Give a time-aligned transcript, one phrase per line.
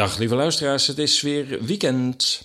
[0.00, 2.42] Dag lieve luisteraars, het is weer weekend.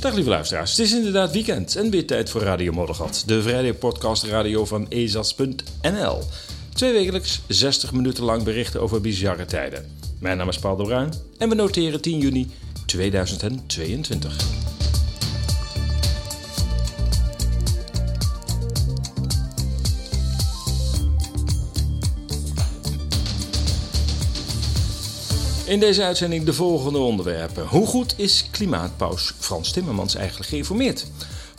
[0.00, 3.78] Dag lieve luisteraars, het is inderdaad weekend en weer tijd voor Radio Moddergat, de vrijdag
[3.78, 6.22] podcast radio van ezas.nl.
[6.74, 9.98] Twee wekelijks 60 minuten lang berichten over bizarre tijden.
[10.20, 12.50] Mijn naam is Paul de Bruin en we noteren 10 juni
[12.86, 14.65] 2022.
[25.66, 27.66] In deze uitzending de volgende onderwerpen.
[27.66, 31.06] Hoe goed is klimaatpaus Frans Timmermans eigenlijk geïnformeerd?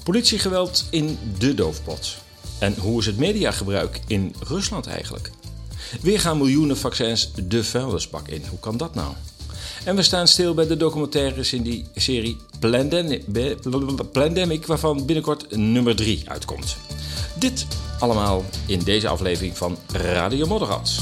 [0.03, 2.15] Politiegeweld in de doofpot.
[2.59, 5.31] En hoe is het mediagebruik in Rusland eigenlijk?
[6.01, 8.43] Weer gaan miljoenen vaccins de vuilnisbak in.
[8.49, 9.13] Hoe kan dat nou?
[9.83, 12.37] En we staan stil bij de documentaires in die serie
[14.11, 16.77] Plandemic, waarvan binnenkort nummer 3 uitkomt.
[17.39, 17.65] Dit
[17.99, 20.99] allemaal in deze aflevering van Radio Modderats.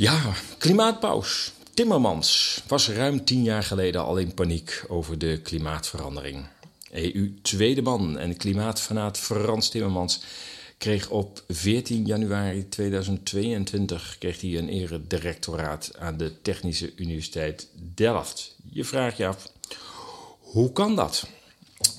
[0.00, 1.52] Ja, klimaatpaus.
[1.74, 6.46] Timmermans was ruim tien jaar geleden al in paniek over de klimaatverandering.
[6.90, 10.22] EU tweede man en klimaatfanaat Frans Timmermans
[10.78, 18.56] kreeg op 14 januari 2022 kreeg hij een eredirectoraat aan de Technische Universiteit Delft.
[18.70, 19.52] Je vraagt je af,
[20.38, 21.26] hoe kan dat?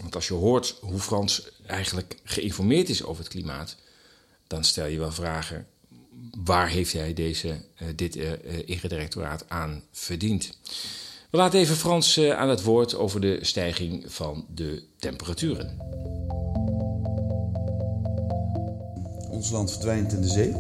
[0.01, 3.75] Want als je hoort hoe Frans eigenlijk geïnformeerd is over het klimaat,
[4.47, 5.67] dan stel je wel vragen
[6.43, 8.31] waar heeft hij deze, uh, dit uh,
[8.65, 10.57] eredirectoraat aan verdiend?
[11.29, 15.77] We laten even Frans aan het woord over de stijging van de temperaturen.
[19.29, 20.53] Ons land verdwijnt in de zee.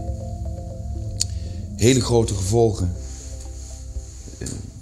[1.75, 2.95] Hele grote gevolgen.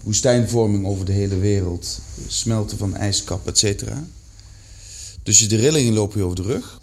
[0.03, 1.99] Woestijnvorming over de hele wereld.
[2.27, 4.03] Smelten van ijskap, et cetera.
[5.23, 6.79] Dus je de rillingen lopen je over de rug.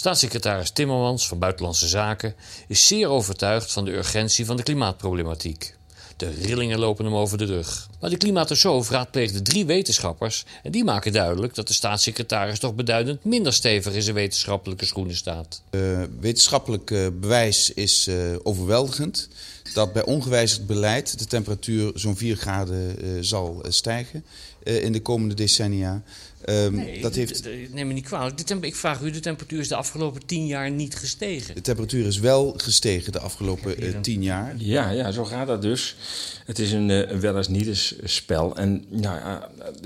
[0.00, 2.34] Staatssecretaris Timmermans van Buitenlandse Zaken
[2.68, 5.76] is zeer overtuigd van de urgentie van de klimaatproblematiek.
[6.16, 7.88] De rillingen lopen hem over de rug.
[8.00, 13.24] Maar de klimaatosoof raadpleegde drie wetenschappers en die maken duidelijk dat de staatssecretaris toch beduidend
[13.24, 15.62] minder stevig in zijn wetenschappelijke schoenen staat.
[15.70, 16.86] Uh, wetenschappelijk
[17.20, 19.28] bewijs is uh, overweldigend
[19.74, 24.24] dat bij ongewijzigd beleid de temperatuur zo'n 4 graden zal stijgen
[24.62, 26.02] in de komende decennia.
[26.50, 27.48] Um, nee, dat heeft...
[27.72, 28.40] neem me niet kwalijk.
[28.60, 31.54] ik vraag u, de temperatuur is de afgelopen tien jaar niet gestegen.
[31.54, 34.54] De temperatuur is wel gestegen de afgelopen uh, tien jaar.
[34.58, 35.96] Ja, ja, zo gaat dat dus.
[36.44, 38.56] Het is een, een wel eens niet eens spel.
[38.56, 39.36] En nou, uh,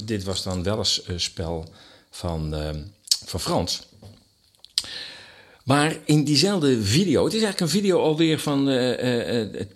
[0.05, 1.73] dit was dan wel eens een spel
[2.11, 2.69] van, uh,
[3.25, 3.83] van Frans.
[5.65, 8.65] Maar in diezelfde video, het is eigenlijk een video alweer van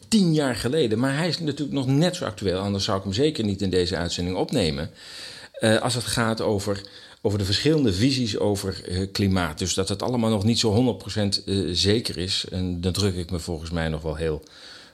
[0.09, 0.99] tien jaar geleden.
[0.99, 3.71] Maar hij is natuurlijk nog net zo actueel, anders zou ik hem zeker niet in
[3.71, 4.91] deze uitzending opnemen.
[5.61, 6.81] Uh, als het gaat over,
[7.23, 9.59] over de verschillende visies over uh, klimaat.
[9.59, 12.45] Dus dat het allemaal nog niet zo 100% uh, zeker is.
[12.51, 14.43] En dan druk ik me volgens mij nog wel heel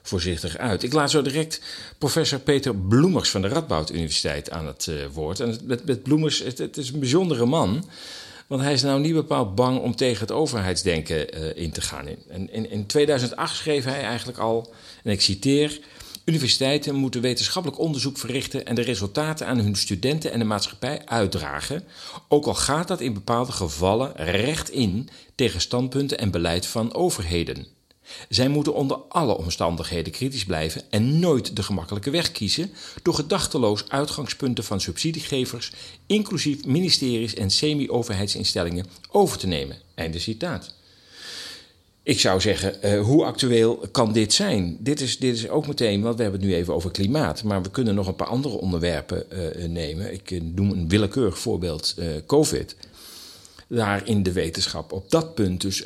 [0.01, 0.83] voorzichtig uit.
[0.83, 1.61] Ik laat zo direct
[1.97, 5.39] professor Peter Bloemers van de Radboud Universiteit aan het woord.
[5.39, 7.89] En met, met Bloemers, het, het, is een bijzondere man.
[8.47, 12.07] Want hij is nou niet bepaald bang om tegen het overheidsdenken in te gaan.
[12.49, 15.79] In 2008 schreef hij eigenlijk al, en ik citeer...
[16.25, 21.83] Universiteiten moeten wetenschappelijk onderzoek verrichten en de resultaten aan hun studenten en de maatschappij uitdragen,
[22.27, 27.67] ook al gaat dat in bepaalde gevallen recht in tegen standpunten en beleid van overheden.
[28.29, 32.71] Zij moeten onder alle omstandigheden kritisch blijven en nooit de gemakkelijke weg kiezen
[33.03, 35.71] door gedachteloos uitgangspunten van subsidiegevers,
[36.05, 39.77] inclusief ministeries en semi-overheidsinstellingen, over te nemen.
[39.95, 40.73] Einde citaat.
[42.05, 44.77] Ik zou zeggen, uh, hoe actueel kan dit zijn?
[44.79, 47.61] Dit is, dit is ook meteen, want we hebben het nu even over klimaat, maar
[47.61, 50.13] we kunnen nog een paar andere onderwerpen uh, nemen.
[50.13, 51.95] Ik uh, noem een willekeurig voorbeeld,
[52.25, 52.75] COVID.
[53.67, 55.83] Daar in de wetenschap op dat punt dus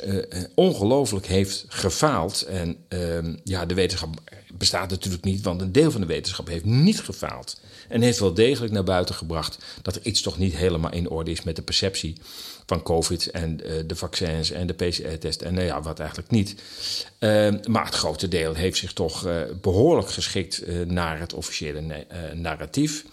[0.54, 2.42] ongelooflijk heeft gefaald.
[2.42, 4.20] En ehm, ja, de wetenschap
[4.54, 7.60] bestaat natuurlijk niet, want een deel van de wetenschap heeft niet gefaald.
[7.88, 11.30] En heeft wel degelijk naar buiten gebracht dat er iets toch niet helemaal in orde
[11.30, 12.16] is met de perceptie
[12.66, 16.54] van COVID en uh, de vaccins en de PCR-test en nou ja, wat eigenlijk niet.
[17.18, 23.04] Uh, maar het grote deel heeft zich toch uh, behoorlijk geschikt naar het officiële narratief.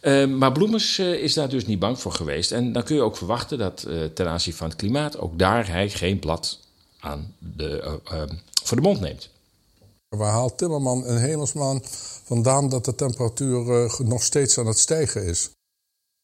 [0.00, 2.52] Ehm, maar Bloemers is daar dus niet bang voor geweest.
[2.52, 5.90] En dan kun je ook verwachten dat ten aanzien van het klimaat ook daar hij
[5.90, 6.58] geen blad
[7.00, 9.28] aan de, ehm, voor de mond neemt.
[10.08, 11.82] Waar haalt Timmerman en Hemelsman
[12.24, 15.50] vandaan dat de temperatuur nog steeds aan het stijgen is?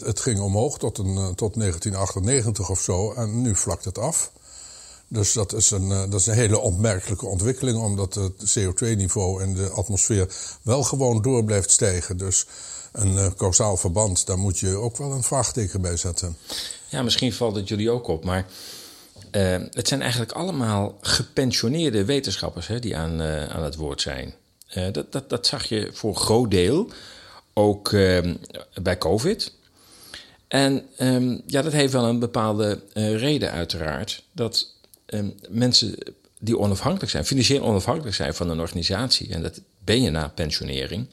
[0.04, 4.32] Het ging omhoog tot, een, tot 1998 of zo en nu vlakt het af.
[5.08, 9.70] Dus dat is, een, dat is een hele opmerkelijke ontwikkeling, omdat het CO2-niveau in de
[9.70, 12.16] atmosfeer wel gewoon door blijft stijgen.
[12.16, 12.46] Dus
[12.92, 16.36] een causaal verband, daar moet je ook wel een vraagteken bij zetten.
[16.88, 18.46] Ja, misschien valt het jullie ook op, maar
[19.32, 24.34] uh, het zijn eigenlijk allemaal gepensioneerde wetenschappers hè, die aan, uh, aan het woord zijn.
[24.92, 26.90] dat, dat, dat zag je voor groot deel
[27.52, 28.34] ook ehm,
[28.82, 29.52] bij COVID.
[30.48, 34.22] En um, ja, dat heeft wel een bepaalde reden, uiteraard.
[34.32, 34.74] Dat
[35.06, 35.94] um, mensen
[36.38, 41.06] die onafhankelijk zijn, financieel onafhankelijk zijn van een organisatie, en dat ben je na pensionering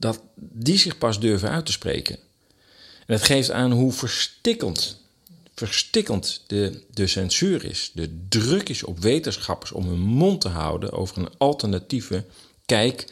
[0.00, 2.14] dat die zich pas durven uit te spreken.
[3.06, 5.00] En dat geeft aan hoe verstikkend,
[5.54, 10.92] verstikkend de, de censuur is, de druk is op wetenschappers om hun mond te houden
[10.92, 12.24] over een alternatieve
[12.66, 13.04] kijk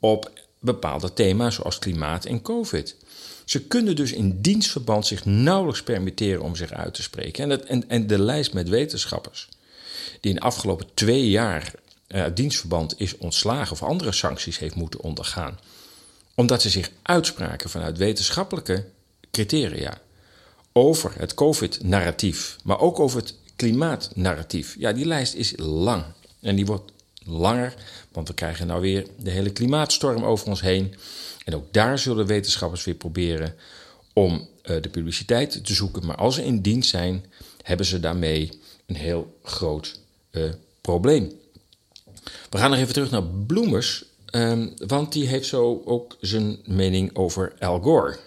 [0.00, 2.96] op bepaalde thema's zoals klimaat en COVID.
[3.44, 7.44] Ze kunnen dus in dienstverband zich nauwelijks permitteren om zich uit te spreken.
[7.44, 9.48] En, het, en, en de lijst met wetenschappers
[10.20, 11.72] die in de afgelopen twee jaar
[12.08, 15.58] uh, dienstverband is ontslagen of andere sancties heeft moeten ondergaan,
[16.34, 18.84] omdat ze zich uitspraken vanuit wetenschappelijke
[19.30, 19.98] criteria
[20.72, 24.76] over het COVID-narratief, maar ook over het klimaatnarratief.
[24.78, 26.04] Ja, die lijst is lang
[26.40, 26.92] en die wordt
[27.24, 27.74] langer,
[28.12, 30.94] want we krijgen nou weer de hele klimaatstorm over ons heen.
[31.44, 33.54] En ook daar zullen wetenschappers weer proberen
[34.12, 36.06] om uh, de publiciteit te zoeken.
[36.06, 37.24] Maar als ze in dienst zijn,
[37.62, 40.00] hebben ze daarmee een heel groot
[40.30, 41.32] uh, probleem.
[42.50, 44.04] We gaan nog even terug naar Bloemers.
[44.34, 48.18] Um, want die heeft zo ook zijn mening over Al Gore.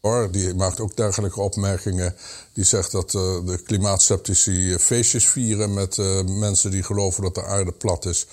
[0.00, 2.14] Gore die maakt ook dergelijke opmerkingen.
[2.52, 7.44] Die zegt dat uh, de klimaatceptici feestjes vieren met uh, mensen die geloven dat de
[7.44, 8.26] aarde plat is.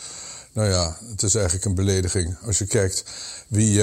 [0.51, 2.37] Nou ja, het is eigenlijk een belediging.
[2.45, 3.03] Als je kijkt
[3.47, 3.79] wie,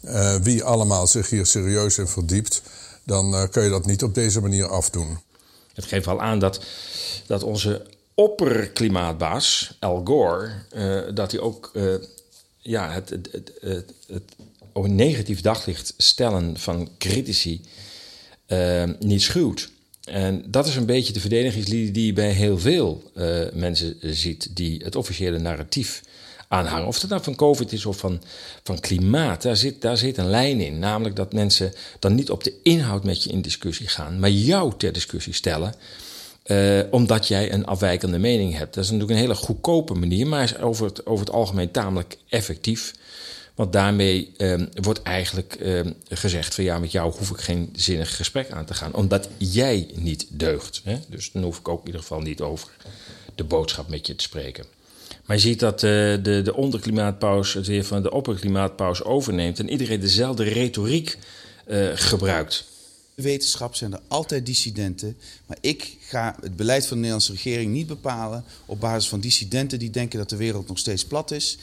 [0.00, 2.62] uh, wie allemaal zich hier serieus in verdiept,
[3.02, 5.18] dan kun je dat niet op deze manier afdoen.
[5.74, 6.60] Het geeft wel aan dat,
[7.26, 10.52] dat onze opperklimaatbaas, Al Gore,
[11.14, 11.72] dat hij ook
[12.64, 14.22] ja, het, het, het, het,
[14.72, 17.60] op een negatief daglicht stellen van critici
[18.48, 19.70] uh, niet schuwt.
[20.04, 24.56] En dat is een beetje de verdedigingslinie die je bij heel veel uh, mensen ziet
[24.56, 26.02] die het officiële narratief
[26.48, 26.86] aanhangen.
[26.86, 28.22] Of het nou van COVID is of van,
[28.62, 30.78] van klimaat, daar zit, daar zit een lijn in.
[30.78, 34.72] Namelijk dat mensen dan niet op de inhoud met je in discussie gaan, maar jou
[34.76, 35.74] ter discussie stellen.
[36.44, 38.74] Uh, omdat jij een afwijkende mening hebt.
[38.74, 42.16] Dat is natuurlijk een hele goedkope manier, maar is over het, over het algemeen tamelijk
[42.28, 42.94] effectief.
[43.54, 48.16] Want daarmee um, wordt eigenlijk um, gezegd van ja, met jou hoef ik geen zinnig
[48.16, 48.94] gesprek aan te gaan.
[48.94, 50.80] Omdat jij niet deugt.
[50.84, 50.98] Hè?
[51.08, 52.68] Dus dan hoef ik ook in ieder geval niet over
[53.34, 54.64] de boodschap met je te spreken.
[55.24, 55.90] Maar je ziet dat uh,
[56.22, 56.54] de, de
[57.54, 59.58] het weer van de opperklimaatpaus overneemt.
[59.58, 61.18] En iedereen dezelfde retoriek
[61.66, 62.64] uh, gebruikt
[63.14, 65.16] wetenschap zijn er altijd dissidenten.
[65.46, 69.78] Maar ik ga het beleid van de Nederlandse regering niet bepalen op basis van dissidenten
[69.78, 71.58] die denken dat de wereld nog steeds plat is.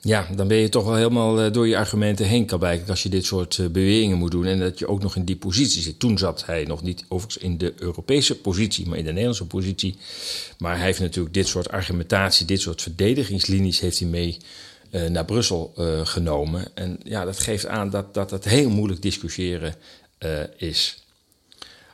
[0.00, 3.08] Ja, dan ben je toch wel helemaal eh, door je argumenten heen kabijken als je
[3.08, 4.44] dit soort eh, beweringen moet doen.
[4.44, 5.98] En dat je ook nog in die positie zit.
[5.98, 9.96] Toen zat hij nog niet overigens in de Europese positie, maar in de Nederlandse positie.
[10.58, 14.36] Maar hij heeft natuurlijk dit soort argumentatie, dit soort verdedigingslinies heeft hij mee
[14.90, 15.72] uh, naar Brussel
[16.04, 16.68] genomen.
[16.74, 19.74] En ja, dat geeft aan dat, dat het heel moeilijk discussiëren
[20.18, 21.04] uh, is.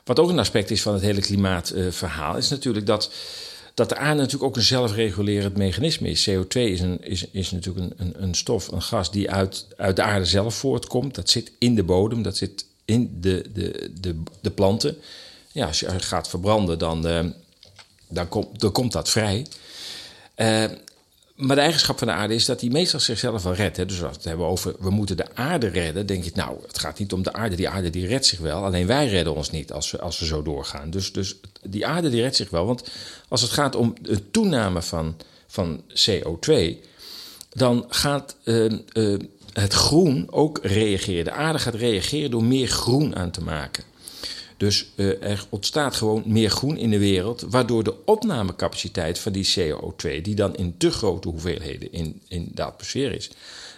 [0.03, 3.11] Wat ook een aspect is van het hele klimaatverhaal, is natuurlijk dat,
[3.73, 6.29] dat de aarde natuurlijk ook een zelfregulerend mechanisme is.
[6.29, 10.01] CO2 is, een, is, is natuurlijk een, een, stof, een gas die uit, uit de
[10.01, 11.15] aarde zelf voortkomt.
[11.15, 14.97] Dat zit in de bodem, dat zit in de, de, de, de planten.
[15.51, 17.19] Ja, als je gaat verbranden, dan, uh,
[18.07, 19.45] dan, komt dan komt dat vrij.
[20.35, 20.63] Uh,
[21.35, 23.77] maar de eigenschap van de aarde is dat hij meestal zichzelf wel redt.
[23.77, 23.85] Hè.
[23.85, 26.79] Dus als we het hebben over we moeten de aarde redden, denk je, nou, het
[26.79, 27.55] gaat niet om de aarde.
[27.55, 28.63] Die aarde die redt zich wel.
[28.63, 30.89] Alleen wij redden ons niet als we, als we zo doorgaan.
[30.89, 32.65] Dus, dus die aarde die redt zich wel.
[32.65, 32.89] Want
[33.27, 36.53] als het gaat om de toename van, van CO2,
[37.49, 39.19] dan gaat uh, uh,
[39.53, 41.23] het groen ook reageren.
[41.23, 43.83] De aarde gaat reageren door meer groen aan te maken.
[44.57, 49.53] Dus uh, er ontstaat gewoon meer groen in de wereld, waardoor de opnamecapaciteit van die
[49.59, 53.29] CO2, die dan in te grote hoeveelheden in, in de atmosfeer is,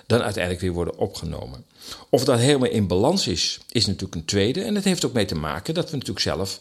[0.06, 1.66] dan uiteindelijk weer worden opgenomen.
[2.10, 4.62] Of dat helemaal in balans is, is natuurlijk een tweede.
[4.62, 6.60] En dat heeft ook mee te maken dat we natuurlijk zelf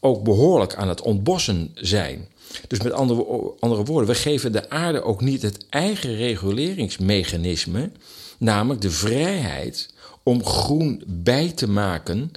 [0.00, 2.28] ook behoorlijk aan het ontbossen zijn.
[2.68, 7.90] Dus met andere, andere woorden, we geven de aarde ook niet het eigen reguleringsmechanisme,
[8.38, 9.88] namelijk de vrijheid
[10.22, 12.30] om groen bij te maken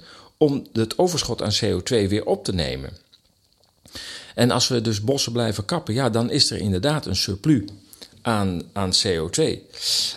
[0.44, 2.96] om het overschot aan CO2 weer op te nemen.
[4.34, 7.62] En als we dus bossen blijven kappen, ja, dan is er inderdaad een surplus
[8.22, 9.58] aan, aan CO2.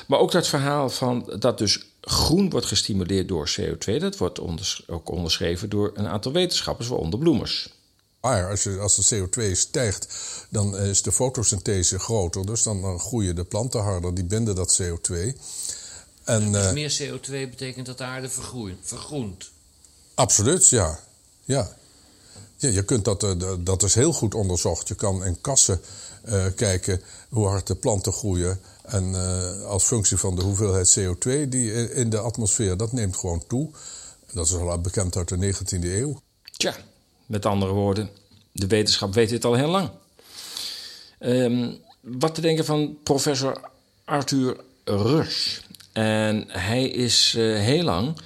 [0.07, 4.83] Maar ook dat verhaal van dat dus groen wordt gestimuleerd door CO2, dat wordt onders
[4.87, 7.69] ook onderschreven door een aantal wetenschappers, waaronder Bloemers.
[8.21, 10.07] Maar als, je, als de CO2 stijgt,
[10.49, 12.45] dan is de fotosynthese groter.
[12.45, 15.15] Dus dan groeien de planten harder, die binden dat CO2.
[16.23, 18.29] En, dus meer CO2 betekent dat de aarde
[18.81, 19.51] vergroent?
[20.17, 20.99] Absoluut, ja.
[21.45, 21.69] ja.
[22.57, 24.87] Ja, je kunt dat, dat is heel goed onderzocht.
[24.87, 25.81] Je kan in kassen
[26.25, 28.59] uh, kijken hoe hard de planten groeien.
[28.81, 33.43] En uh, als functie van de hoeveelheid CO2 die in de atmosfeer, dat neemt gewoon
[33.47, 33.69] toe.
[34.31, 36.21] Dat is al bekend uit de 19e eeuw.
[36.57, 36.75] Tja,
[37.25, 38.09] met andere woorden,
[38.51, 39.89] de wetenschap weet dit al heel lang.
[41.19, 43.69] Um, wat te denken van professor
[44.05, 45.59] Arthur Rush.
[45.93, 48.17] En hij is heel lang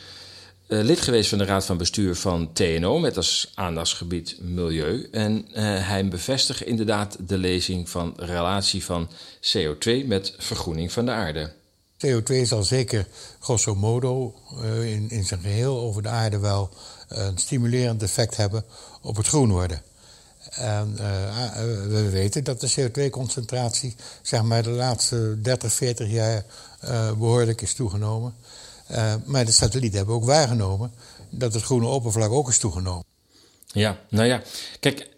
[0.71, 5.07] uh, lid geweest van de raad van bestuur van TNO met als aandachtsgebied milieu.
[5.11, 5.53] En uh,
[5.87, 9.09] hij bevestigt inderdaad de lezing van relatie van
[9.41, 11.51] CO2 met vergroening van de aarde.
[12.07, 13.07] CO2 zal zeker
[13.39, 16.69] grosso modo uh, in, in zijn geheel over de aarde wel
[17.07, 18.63] een stimulerend effect hebben
[19.01, 19.81] op het groen worden.
[20.51, 20.95] En
[21.89, 26.45] we weten dat de CO2-concentratie zeg maar, de laatste 30, 40 jaar
[27.17, 28.33] behoorlijk is toegenomen.
[28.91, 30.91] Uh, maar de satellieten hebben ook waargenomen
[31.29, 33.03] dat het groene oppervlak ook is toegenomen.
[33.73, 34.41] Ja, nou ja,
[34.79, 35.09] kijk,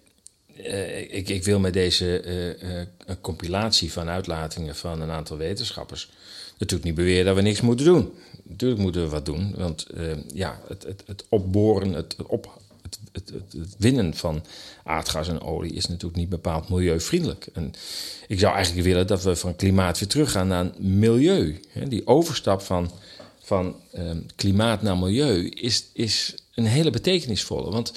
[0.57, 2.23] uh, ik, ik, wil met deze
[2.61, 6.11] uh, compilatie van uitlatingen van een aantal wetenschappers
[6.57, 8.13] natuurlijk niet beweren dat we niks moeten doen.
[8.43, 9.87] Natuurlijk moeten we wat doen, want
[10.33, 14.43] ja, het, het, het, opboren, het, op, het, het, winnen van
[14.83, 17.47] aardgas en olie is natuurlijk niet bepaald milieuvriendelijk.
[17.53, 17.73] En
[18.27, 21.59] ik zou eigenlijk willen dat we van klimaat weer teruggaan naar milieu.
[21.87, 22.91] Die overstap van
[23.43, 27.71] van ehm, klimaat naar milieu is, is een hele betekenisvolle.
[27.71, 27.93] Want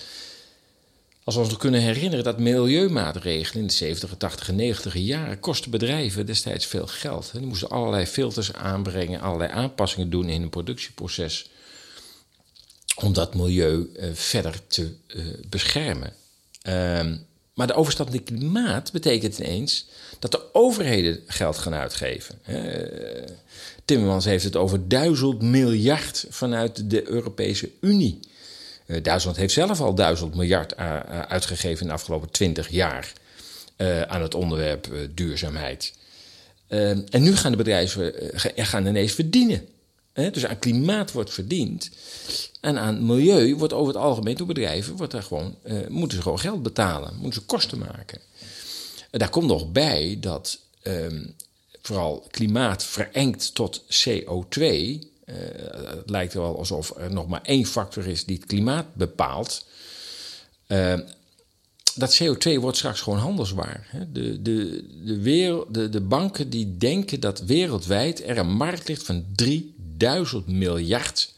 [1.25, 5.41] als we ons nog kunnen herinneren dat milieumaatregelen in de 70, 80 en 90 jaren
[5.41, 7.31] kosten bedrijven destijds veel geld.
[7.33, 11.51] Die moesten allerlei filters aanbrengen, allerlei aanpassingen doen in een productieproces
[12.97, 16.13] om dat milieu uh, verder te uh, beschermen.
[16.69, 19.87] Um, maar de overstap naar klimaat betekent ineens
[20.19, 22.39] dat de overheden geld gaan uitgeven.
[23.87, 28.19] Timmermans heeft het over duizend miljard vanuit de Europese Unie.
[28.87, 33.13] Uh, Duitsland heeft zelf al duizend miljard uh, uitgegeven in de afgelopen twintig jaar
[34.07, 35.93] aan het onderwerp duurzaamheid.
[36.69, 38.13] en nu gaan de bedrijven
[38.57, 39.69] gaan ineens verdienen.
[40.13, 41.91] dus aan klimaat wordt verdiend.
[42.61, 45.57] En aan milieu wordt over het algemeen door bedrijven wordt er gewoon,
[45.89, 48.21] moeten ze gewoon geld betalen, moeten ze kosten maken.
[49.11, 51.25] daar komt nog bij dat ehm,
[51.87, 54.61] vooral klimaat verengt tot CO2.
[54.61, 55.35] Uh,
[55.87, 59.67] het lijkt er wel alsof er nog maar één factor is die het klimaat bepaalt.
[60.69, 60.99] Uh,
[61.95, 64.07] dat CO2 wordt straks gewoon handelswaar.
[64.13, 69.03] De, de, de, wereld, de, de banken die denken dat wereldwijd er een markt ligt
[69.03, 71.35] van 3000 miljard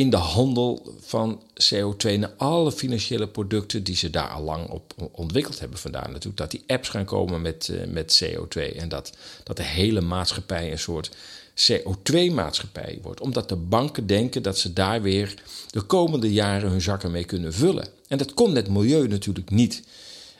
[0.00, 1.42] in de handel van
[1.72, 5.78] CO2 naar alle financiële producten die ze daar al lang op ontwikkeld hebben.
[5.78, 9.12] Vandaar natuurlijk dat die apps gaan komen met, uh, met CO2 en dat,
[9.44, 11.10] dat de hele maatschappij een soort
[11.54, 13.20] CO2-maatschappij wordt.
[13.20, 15.34] Omdat de banken denken dat ze daar weer
[15.70, 17.88] de komende jaren hun zakken mee kunnen vullen.
[18.08, 19.82] En dat komt het milieu natuurlijk niet.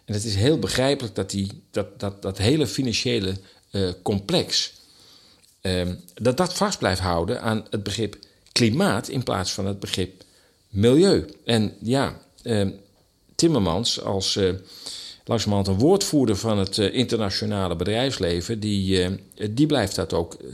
[0.04, 3.36] En het is heel begrijpelijk dat die, dat, dat, dat hele financiële
[3.70, 4.72] uh, complex...
[5.62, 8.16] Uh, dat dat vast blijft houden aan het begrip
[8.60, 10.22] klimaat in plaats van het begrip
[10.68, 11.26] milieu.
[11.44, 12.68] En ja, eh,
[13.34, 14.52] Timmermans als eh,
[15.30, 20.48] langzamerhand een woordvoerder van het eh, internationale bedrijfsleven, die, eh, die blijft dat ook eh,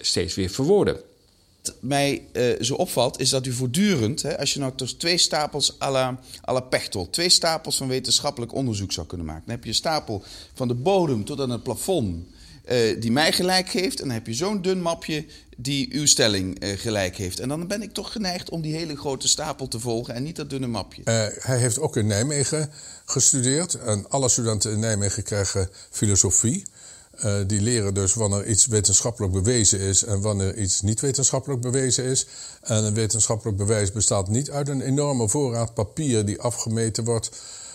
[0.00, 0.96] steeds weer verwoorden.
[1.62, 5.18] Wat mij uh, zo opvalt, is dat u voortdurend, hè, als je nou dus twee
[5.18, 5.90] stapels à
[6.44, 9.42] la, Pechtel, twee stapels van wetenschappelijk onderzoek zou kunnen maken.
[9.46, 10.22] Dan heb je een stapel
[10.54, 12.26] van de bodem tot aan het plafond
[12.98, 14.00] die mij gelijk geeft.
[14.00, 15.24] En dan heb je zo'n dun mapje
[15.62, 17.40] die uw stelling uh, gelijk heeft.
[17.40, 20.36] En dan ben ik toch geneigd om die hele grote stapel te volgen en niet
[20.36, 21.02] dat dunne mapje.
[21.04, 22.70] Uh, hij heeft ook in Nijmegen
[23.04, 23.74] gestudeerd.
[23.74, 26.64] En alle studenten in Nijmegen krijgen filosofie.
[27.24, 32.04] Uh, die leren dus wanneer iets wetenschappelijk bewezen is en wanneer iets niet wetenschappelijk bewezen
[32.04, 32.26] is.
[32.62, 37.30] En een wetenschappelijk bewijs bestaat niet uit een enorme voorraad papier die afgemeten wordt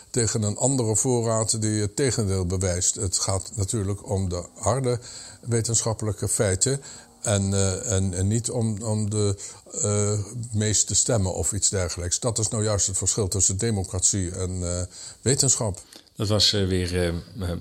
[0.10, 2.96] tegen een andere voorraad die het tegendeel bewijst.
[2.96, 5.00] Het gaat natuurlijk om de harde
[5.42, 6.82] wetenschappelijke feiten.
[7.28, 9.36] En, uh, en, en, niet om, om de
[9.84, 10.20] uh,
[10.52, 12.20] meeste stemmen of iets dergelijks.
[12.20, 14.82] Dat is nou juist het verschil tussen democratie en uh,
[15.22, 15.82] wetenschap.
[16.16, 17.14] Dat was weer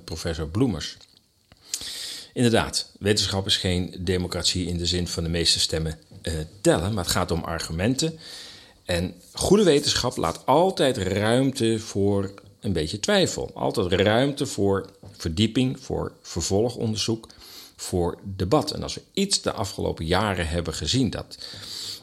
[0.04, 0.96] professor Bloemers.
[2.32, 5.98] Inderdaad, wetenschap is geen democratie in de zin van de meeste stemmen
[6.60, 8.18] tellen, maar het gaat om argumenten.
[8.84, 13.50] En goede wetenschap laat altijd ruimte voor een beetje twijfel.
[13.54, 17.28] Altijd ruimte voor verdieping, voor vervolgonderzoek,
[17.76, 18.70] voor debat.
[18.70, 21.38] En als we iets de afgelopen jaren hebben gezien, dat,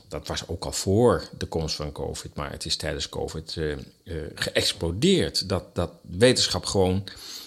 [0.08, 3.78] dat was ook al voor de komst van COVID, maar het is tijdens COVID uh,
[4.04, 5.50] uh, geëxplodeerd.
[5.50, 7.04] Dat, dat wetenschap gewoon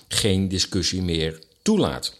[0.08, 2.14] geen discussie meer toelaat.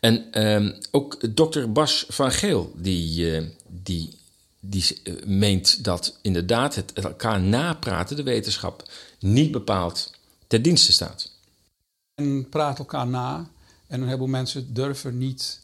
[0.00, 4.18] En uh, ook dokter Bas van Geel, die, uh, die,
[4.60, 8.88] die meent dat inderdaad het elkaar napraten, de wetenschap,
[9.18, 10.10] niet bepaald
[10.46, 11.30] ter dienste staat.
[12.14, 13.50] En praat elkaar na.
[13.92, 15.60] En een heleboel mensen durven niet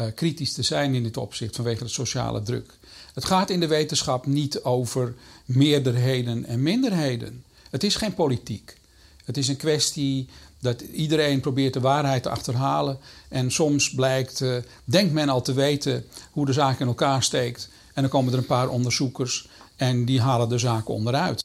[0.00, 2.72] uh, kritisch te zijn in dit opzicht vanwege de sociale druk.
[3.14, 5.14] Het gaat in de wetenschap niet over
[5.44, 7.44] meerderheden en minderheden.
[7.70, 8.76] Het is geen politiek.
[9.24, 10.28] Het is een kwestie
[10.60, 12.98] dat iedereen probeert de waarheid te achterhalen.
[13.28, 17.68] En soms blijkt, uh, denkt men al te weten hoe de zaak in elkaar steekt.
[17.94, 21.44] En dan komen er een paar onderzoekers en die halen de zaken onderuit.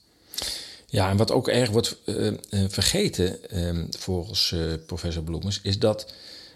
[0.91, 2.33] Ja, en wat ook erg wordt uh,
[2.67, 4.55] vergeten uh, volgens
[4.85, 6.13] professor Bloemens, is dat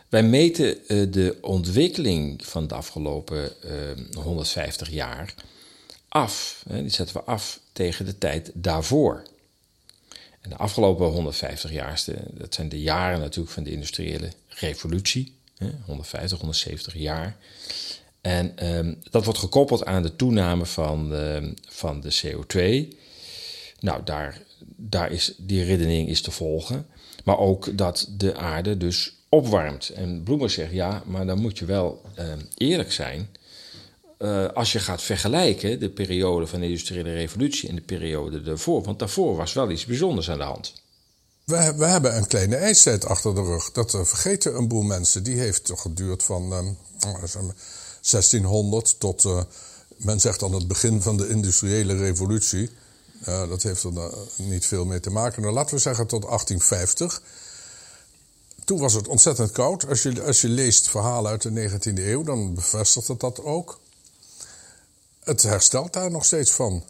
[0.10, 0.78] wij meten
[1.12, 3.52] de ontwikkeling van de afgelopen
[4.14, 5.34] 150 jaar
[6.08, 6.64] af.
[6.68, 9.24] die zetten we af tegen de tijd daarvoor.
[10.42, 15.34] En de afgelopen 150 jaar, dat zijn de jaren natuurlijk van de industriële revolutie.
[15.86, 17.38] 150, 170 jaar.
[18.22, 21.14] En um, dat wordt gekoppeld aan de toename van
[21.68, 22.96] van de CO2.
[23.86, 24.42] Nou, daar,
[24.76, 26.88] daar is, die redenering is te volgen.
[27.24, 29.90] Maar ook dat de aarde dus opwarmt.
[29.90, 32.26] En Bloemen zegt ja, maar dan moet je wel uh,
[32.58, 33.28] eerlijk zijn.
[34.20, 38.84] Uh, als je gaat vergelijken de periode van de industriële revolutie en de periode daarvoor.
[38.84, 40.74] Want daarvoor was wel iets bijzonders aan de hand.
[41.44, 43.72] We, we hebben een kleine ijstijd achter de rug.
[43.72, 45.24] Dat uh, vergeten een boel mensen.
[45.24, 46.50] Die heeft toch geduurd van
[48.12, 49.46] 1600 ehm, tot,
[49.98, 52.70] men zegt dan het begin van de industriële revolutie.
[53.26, 53.92] Dat heeft er
[54.36, 55.42] niet veel mee te maken.
[55.42, 57.22] Nou, laten we zeggen tot 1850.
[58.66, 59.88] Toen was het ontzettend koud.
[59.88, 63.80] Als je, als je leest verhalen uit de 19e eeuw, dan bevestigt het dat ook
[65.24, 66.84] het herstelt daar nog steeds van.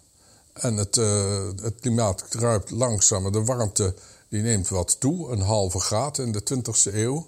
[0.54, 3.32] En het, uh, het klimaat kruipt langzamer.
[3.32, 3.94] De warmte
[4.30, 7.28] die neemt wat toe, een halve graad in de 20e eeuw.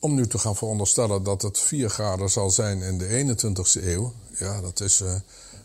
[0.00, 4.12] Om nu te gaan veronderstellen dat het 4 graden zal zijn in de 21e eeuw,
[4.38, 5.14] ja, dat is, uh,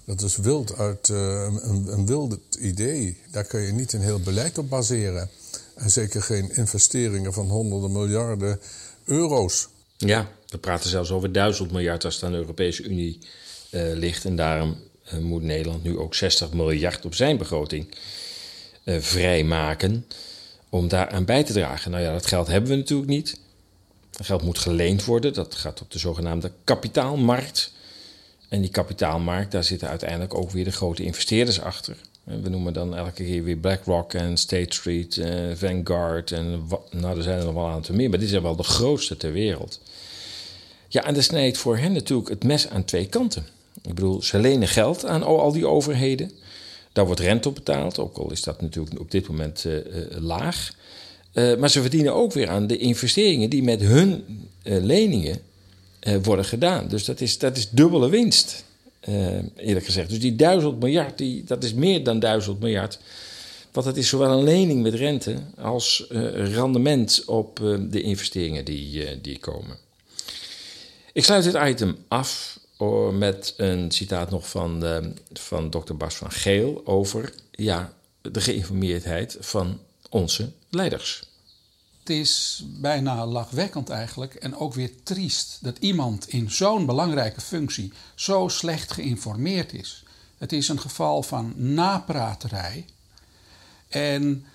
[0.06, 1.18] dat is wild uit uh,
[1.62, 3.18] een, een wild idee.
[3.32, 5.30] Daar kun je niet een heel beleid op baseren.
[5.76, 8.60] En zeker geen investeringen van honderden miljarden
[9.06, 9.68] euro's.
[9.98, 13.20] Ja, we praten zelfs over duizend miljard als het aan de Europese Unie
[13.72, 14.26] uh, ligt.
[14.26, 14.78] En daarom
[15.20, 17.96] moet Nederland nu ook 60 miljard op zijn begroting
[18.86, 20.06] vrijmaken
[20.70, 21.92] om daaraan bij te dragen.
[21.92, 23.38] Nou ja, dat geld hebben we natuurlijk niet.
[24.24, 25.34] Geld moet geleend worden.
[25.34, 27.72] Dat gaat op de zogenaamde kapitaalmarkt.
[28.50, 31.96] En die kapitaalmarkt, daar zitten uiteindelijk ook weer de grote investeerders achter.
[32.24, 37.24] We noemen dan elke keer weer BlackRock en State Street, uh, Vanguard en nou, er
[37.24, 39.80] zijn er nog wel een aantal meer, maar die zijn wel de grootste ter wereld.
[40.88, 43.46] Ja, en dat snijdt voor hen natuurlijk het mes aan twee kanten.
[43.82, 46.32] Ik bedoel, ze lenen geld aan al die overheden.
[46.94, 49.80] Daar wordt rente op betaald, ook al is dat natuurlijk op dit moment uh,
[50.20, 50.74] laag.
[51.34, 54.24] Uh, maar ze verdienen ook weer aan de investeringen die met hun
[54.64, 55.42] leningen
[56.22, 56.88] worden gedaan.
[56.88, 58.64] Dus dat is, dat is dubbele winst,
[59.56, 60.10] eerlijk gezegd.
[60.10, 63.00] Dus die duizend miljard, die, dat is meer dan duizend miljard.
[63.72, 69.40] Want het is zowel een lening met rente als rendement op de investeringen die, die
[69.40, 69.78] komen.
[71.14, 72.60] Ik sluit dit item af
[73.14, 74.84] met een citaat nog van,
[75.34, 81.30] van dokter Bas van Geel over ja, de geïnformeerdheid van onze leiders.
[82.00, 87.94] Het is bijna lachwekkend eigenlijk en ook weer triest dat iemand in zo'n belangrijke functie
[88.16, 90.04] zo slecht geïnformeerd is.
[90.38, 92.86] Het is een geval van napraterij.
[93.88, 94.46] En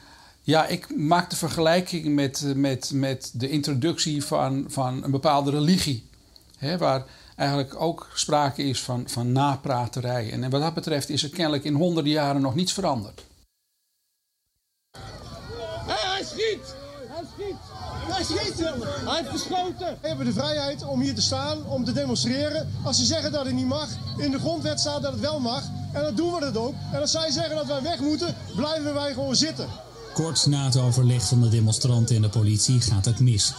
[0.43, 6.09] ja, ik maak de vergelijking met, met, met de introductie van, van een bepaalde religie.
[6.59, 7.05] Hè, waar
[7.37, 10.33] eigenlijk ook sprake is van, van napraterij.
[10.33, 13.25] En wat dat betreft is er kennelijk in honderden jaren nog niets veranderd.
[16.37, 16.75] Hij schiet!
[17.09, 17.57] Hij schiet!
[18.14, 18.59] Hij schiet!
[19.05, 19.99] Hij heeft geschoten!
[20.01, 22.68] We hebben de vrijheid om hier te staan, om te demonstreren.
[22.85, 25.62] Als ze zeggen dat het niet mag, in de grondwet staat dat het wel mag.
[25.92, 26.75] En dan doen we dat ook.
[26.92, 29.68] En als zij zeggen dat wij weg moeten, blijven wij gewoon zitten.
[30.14, 33.53] Kort na het overleg van de demonstranten en de politie gaat het mis.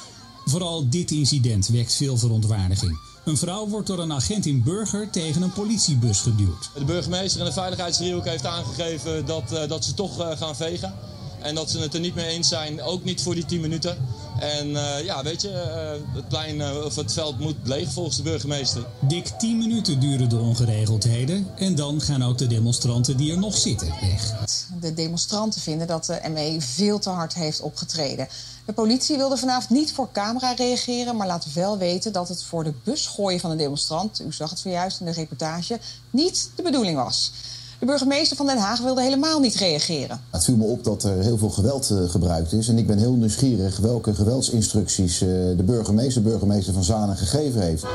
[0.46, 3.00] Vooral dit incident wekt veel verontwaardiging.
[3.26, 6.70] Een vrouw wordt door een agent in Burger tegen een politiebus geduwd.
[6.74, 10.94] De burgemeester en de veiligheidsdriehoek heeft aangegeven dat, uh, dat ze toch uh, gaan vegen.
[11.42, 13.98] En dat ze het er niet mee eens zijn, ook niet voor die 10 minuten.
[14.40, 18.18] En uh, ja, weet je, uh, het plein uh, of het veld moet leeg volgens
[18.18, 18.86] de burgemeester.
[19.00, 23.58] Dik 10 minuten duren de ongeregeldheden en dan gaan ook de demonstranten die er nog
[23.58, 24.34] zitten weg.
[24.80, 28.28] De demonstranten vinden dat de ME veel te hard heeft opgetreden.
[28.66, 32.64] De politie wilde vanavond niet voor camera reageren, maar laat wel weten dat het voor
[32.64, 36.62] de bus gooien van de demonstrant, u zag het zojuist in de reportage, niet de
[36.62, 37.32] bedoeling was.
[37.80, 40.20] De burgemeester van Den Haag wilde helemaal niet reageren.
[40.30, 42.68] Het viel me op dat er heel veel geweld uh, gebruikt is.
[42.68, 47.86] En ik ben heel nieuwsgierig welke geweldsinstructies uh, de burgemeester, burgemeester van Zanen, gegeven heeft.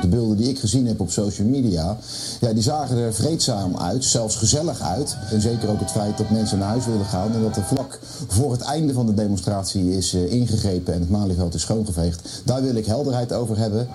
[0.00, 1.96] De beelden die ik gezien heb op social media,
[2.40, 5.16] ja, die zagen er vreedzaam uit, zelfs gezellig uit.
[5.30, 7.98] En zeker ook het feit dat mensen naar huis wilden gaan en dat er vlak
[8.28, 12.42] voor het einde van de demonstratie is uh, ingegrepen en het Malieveld is schoongeveegd.
[12.44, 13.88] Daar wil ik helderheid over hebben.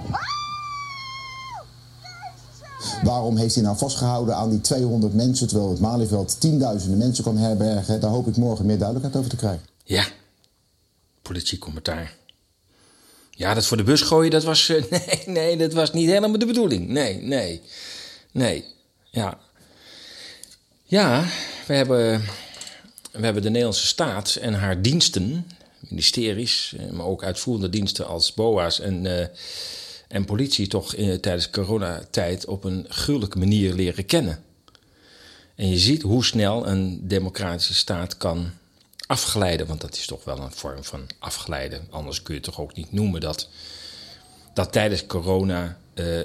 [3.03, 7.37] Waarom heeft hij nou vastgehouden aan die 200 mensen, terwijl het Malieveld tienduizenden mensen kan
[7.37, 7.99] herbergen?
[7.99, 9.65] Daar hoop ik morgen meer duidelijkheid over te krijgen.
[9.83, 10.05] Ja,
[11.21, 12.15] politiecommentaar.
[13.31, 14.69] Ja, dat voor de bus gooien, dat was.
[14.69, 16.87] Uh, nee, nee, dat was niet helemaal de bedoeling.
[16.87, 17.61] Nee, nee,
[18.31, 18.65] nee.
[19.03, 19.39] Ja.
[20.83, 21.25] Ja,
[21.67, 22.21] we hebben,
[23.11, 25.47] we hebben de Nederlandse staat en haar diensten,
[25.79, 29.05] ministeries, maar ook uitvoerende diensten als BOA's en.
[29.05, 29.25] Uh,
[30.07, 34.43] en politie toch tijdens coronatijd op een gruwelijke manier leren kennen.
[35.55, 38.51] En je ziet hoe snel een democratische staat kan
[39.07, 41.87] afglijden, want dat is toch wel een vorm van afglijden.
[41.89, 43.49] Anders kun je toch ook niet noemen dat,
[44.53, 46.23] dat tijdens corona uh, uh,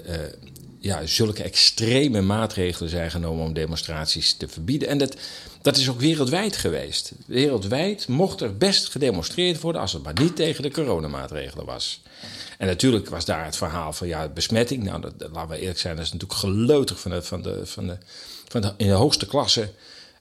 [0.79, 4.89] ja, zulke extreme maatregelen zijn genomen om demonstraties te verbieden.
[4.89, 5.17] En dat,
[5.63, 7.13] dat is ook wereldwijd geweest.
[7.27, 12.03] Wereldwijd mocht er best gedemonstreerd worden als het maar niet tegen de coronamaatregelen was.
[12.63, 14.85] En natuurlijk was daar het verhaal van ja, besmetting.
[14.85, 17.87] Nou, dat, laten we eerlijk zijn, dat is natuurlijk geleutig van de, van de, van
[17.87, 17.97] de,
[18.49, 19.71] van de, in de hoogste klasse.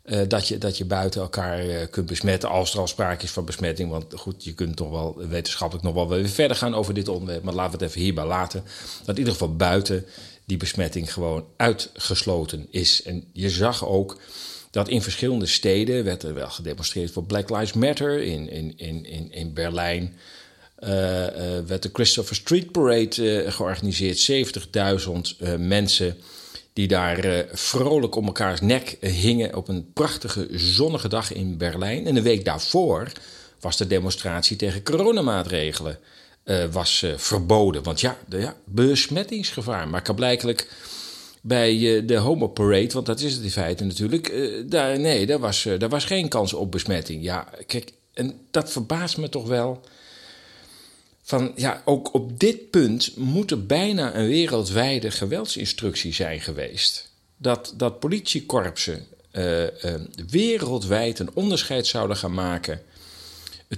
[0.06, 3.32] Uh, dat, je, dat je buiten elkaar uh, kunt besmetten als er al sprake is
[3.32, 3.90] van besmetting.
[3.90, 7.44] Want goed, je kunt toch wel wetenschappelijk nog wel weer verder gaan over dit onderwerp.
[7.44, 8.64] Maar laten we het even hierbij laten.
[9.00, 10.06] Dat in ieder geval buiten
[10.46, 13.04] die besmetting gewoon uitgesloten is.
[13.04, 14.20] En je zag ook
[14.72, 18.24] dat in verschillende steden werd er wel gedemonstreerd voor Black Lives Matter.
[18.24, 20.14] In, in, in, in, in Berlijn
[21.66, 24.32] werd de Christopher Street Parade uh, georganiseerd.
[25.40, 26.18] 70.000 mensen
[26.74, 32.08] die daar vrolijk om elkaars nek hingen op een prachtige zonnige dag in Berlijn.
[32.08, 33.12] En een week daarvoor
[33.60, 36.00] was de demonstratie tegen coronamaatregelen
[36.72, 37.84] was, verboden.
[37.84, 39.88] Want ja, de, ja, besmettingsgevaar.
[39.88, 40.68] Maar blijkelijk
[41.42, 44.34] bij de Homo Parade, want dat is het in feite natuurlijk,
[44.72, 47.24] daar, nee, daar was, daar was geen kans op besmetting.
[47.24, 49.82] Ja, kijk, en dat verbaast me toch wel
[51.22, 57.10] van ja, ook op dit punt moet er bijna een wereldwijde geweldsinstructie zijn geweest.
[57.38, 59.68] Dat, dat politiekorpsen uh, uh,
[60.30, 62.82] wereldwijd een onderscheid zouden gaan maken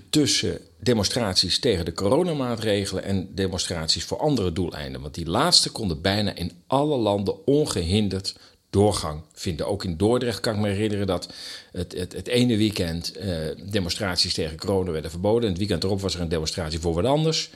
[0.10, 5.02] tussen demonstraties tegen de coronamaatregelen en demonstraties voor andere doeleinden.
[5.02, 8.36] Want die laatste konden bijna in alle landen ongehinderd
[8.74, 9.68] doorgang vinden.
[9.68, 11.34] Ook in Dordrecht kan ik me herinneren dat
[11.72, 13.36] het, het, het ene weekend uh,
[13.72, 15.42] demonstraties tegen corona werden verboden.
[15.42, 17.50] En het weekend erop was er een demonstratie voor wat anders.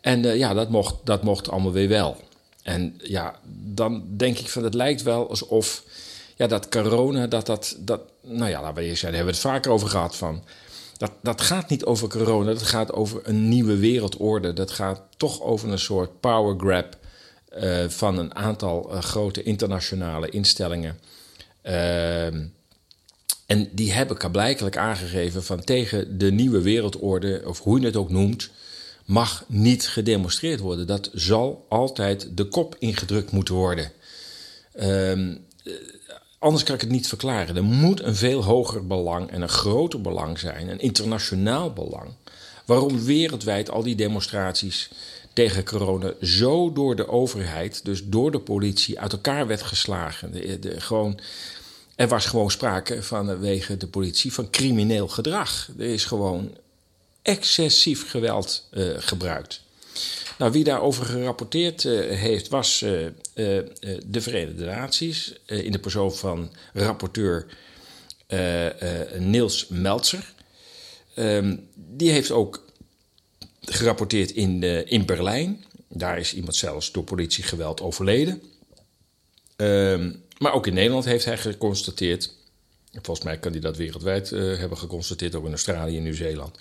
[0.00, 2.16] En uh, ja, dat mocht, dat mocht allemaal weer wel.
[2.62, 5.84] En ja, dan denk ik van het lijkt wel alsof
[6.36, 9.70] ja, dat corona, dat dat, dat nou ja, laten we daar hebben we het vaker
[9.70, 10.42] over gehad van.
[10.96, 14.52] Dat, dat gaat niet over corona, dat gaat over een nieuwe wereldorde.
[14.52, 16.96] Dat gaat toch over een soort power grab
[17.88, 20.98] van een aantal uh, grote internationale instellingen.
[21.64, 22.26] Uh,
[23.46, 28.10] en die hebben blijkelijk aangegeven van tegen de nieuwe wereldorde, of hoe je het ook
[28.10, 28.50] noemt,
[29.04, 30.86] mag niet gedemonstreerd worden.
[30.86, 33.92] Dat zal altijd de kop ingedrukt moeten worden.
[34.72, 35.36] Ehm,
[36.38, 37.56] anders kan ik het niet verklaren.
[37.56, 42.10] Er moet een veel hoger belang en een groter belang zijn, een internationaal belang.
[42.64, 44.90] Waarom wereldwijd al die demonstraties
[45.38, 50.32] tegen corona zo door de overheid, dus door de politie, uit elkaar werd geslagen.
[50.32, 51.20] De, de, gewoon,
[51.96, 55.68] er was gewoon sprake vanwege de politie van crimineel gedrag.
[55.78, 56.56] Er is gewoon
[57.22, 59.62] excessief geweld uh, gebruikt.
[60.38, 67.46] Nou, wie daarover gerapporteerd uh, heeft, was de Verenigde Naties in de persoon van rapporteur
[69.18, 70.32] Niels Meltzer.
[71.16, 72.66] Um, die heeft ook
[73.70, 75.64] gerapporteerd in, uh, in Berlijn.
[75.88, 78.42] Daar is iemand zelfs door politiegeweld overleden.
[79.56, 82.34] Um, maar ook in Nederland heeft hij geconstateerd.
[82.92, 86.58] Volgens mij kan hij dat wereldwijd uh, hebben geconstateerd, ook in Australië en Nieuw-Zeeland.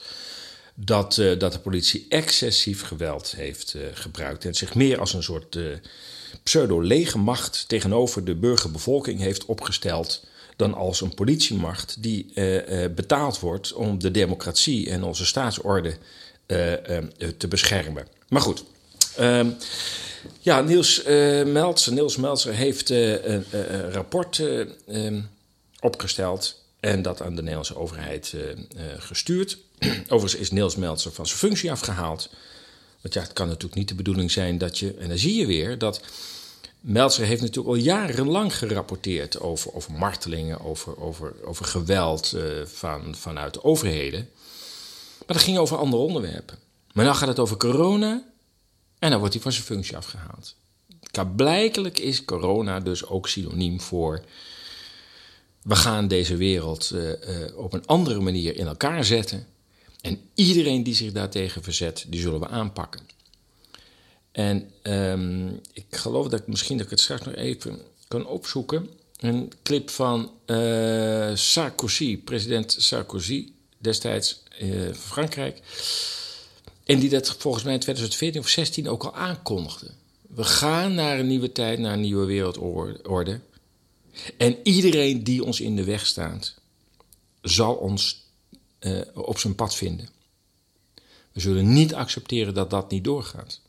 [0.73, 4.45] Dat, uh, dat de politie excessief geweld heeft gebruikt.
[4.45, 5.57] En zich meer als een soort
[6.43, 10.25] pseudo-legermacht tegenover de burgerbevolking heeft opgesteld.
[10.55, 15.89] dan als een politiemacht die eh, eh, betaald wordt om de democratie en onze staatsorde
[15.89, 16.01] eh, eh,
[17.37, 18.07] te beschermen.
[18.27, 18.63] Maar goed.
[19.15, 19.49] ehm,
[20.39, 25.21] ja, Niels eh Meltzer, Niels Meltzer heeft eh, een, eh, rapport eh, ehm,
[25.79, 28.57] opgesteld en dat aan de Nederlandse overheid eh, eh,
[28.97, 29.57] gestuurd.
[30.09, 32.29] Overigens is Niels Meltzer van zijn functie afgehaald.
[33.01, 34.93] Want ja, het kan natuurlijk niet de bedoeling zijn dat je...
[34.93, 36.01] En dan zie je weer dat...
[36.79, 43.15] Meltzer heeft natuurlijk al jarenlang gerapporteerd over, over martelingen, over, over, over geweld eh, van,
[43.15, 44.29] vanuit de overheden.
[45.27, 46.57] Maar dat ging over andere onderwerpen.
[46.93, 48.23] Maar dan gaat het over corona
[48.99, 50.55] en dan wordt hij van zijn functie afgehaald.
[51.35, 54.23] Blijkelijk is corona dus ook synoniem voor.
[55.61, 59.47] We gaan deze wereld eh, eh, op een andere manier in elkaar zetten.
[60.01, 63.01] En iedereen die zich daartegen verzet, die zullen we aanpakken.
[64.31, 68.89] En ehm, ik geloof dat ik misschien dat ik het straks nog even kan opzoeken.
[69.17, 75.61] Een clip van eh, Sarkozy, president Sarkozy, destijds van Frankrijk.
[76.87, 79.87] En die dat volgens mij in 2014 of 2016 ook al aankondigde.
[80.21, 83.39] We gaan naar een nieuwe tijd, naar een nieuwe wereldorde.
[84.37, 86.55] En iedereen die ons in de weg staat,
[87.41, 88.25] zal ons
[88.79, 90.09] eh, op zijn pad vinden.
[91.31, 93.61] We zullen niet accepteren dat dat niet doorgaat.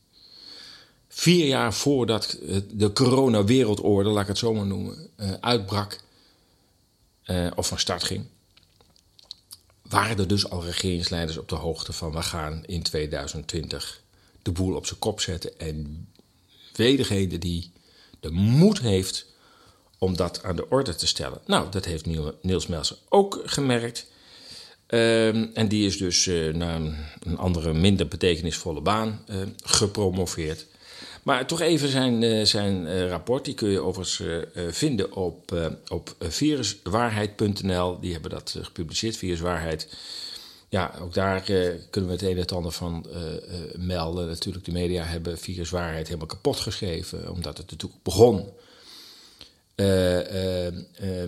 [1.09, 6.01] Vier jaar voordat eh, de corona-wereldorde, laat ik het zo maar noemen, uitbrak
[7.55, 8.27] of van start ging,
[9.89, 14.03] waren er dus al regeringsleiders op de hoogte van we gaan in 2020
[14.43, 15.59] de boel op zijn kop zetten.
[15.59, 16.09] En
[16.73, 17.73] wie degene die
[18.21, 19.27] de moed heeft
[19.99, 21.41] om dat aan de orde te stellen.
[21.47, 24.07] Nou, dat heeft Niel- Niels Melser ook gemerkt.
[24.87, 30.67] Ehm, en die is dus eh, naar een, een andere, minder betekenisvolle baan eh, gepromoveerd.
[31.29, 33.45] Maar toch even zijn, eh, zijn eh, rapport.
[33.45, 35.57] Die kun je overigens eh, vinden op,
[35.89, 38.01] op viruswaarheid.nl.
[38.01, 39.97] Die hebben dat gepubliceerd, Viruswaarheid.
[40.69, 41.43] Ja, ook daar
[41.91, 43.07] kunnen we het een en het ander van
[43.77, 44.27] melden.
[44.27, 47.31] Natuurlijk, de media hebben Viruswaarheid helemaal kapot geschreven.
[47.31, 48.49] Omdat het natuurlijk begon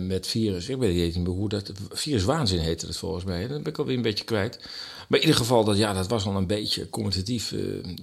[0.07, 0.69] met virus.
[0.69, 1.71] Ik weet niet meer hoe dat.
[1.89, 3.47] Viruswaanzin heette het volgens mij.
[3.47, 4.59] Dat ben ik alweer een beetje kwijt.
[5.07, 7.49] Maar in ieder geval, dat, ja, dat was al een beetje commentatief.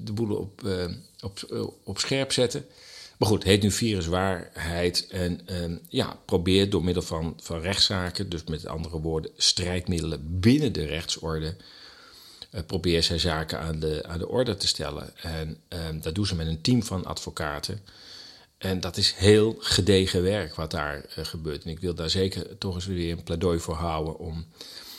[0.03, 0.63] de boel op,
[1.21, 2.67] op, eh, op scherp zetten.
[3.19, 5.07] Maar goed, het heet nu viruswaarheid.
[5.11, 10.73] En eh, ja, probeert door middel van, van rechtszaken, dus met andere woorden, strijdmiddelen binnen
[10.73, 11.57] de rechtsorde.
[12.51, 15.17] eh, probeert zij zaken aan de, aan de orde te stellen.
[15.17, 17.81] En eh, dat doen ze met een team van advocaten.
[18.59, 21.65] En dat is heel gedegen werk wat daar eh, gebeurt.
[21.65, 24.47] En ik wil daar zeker toch eens weer een pleidooi voor houden om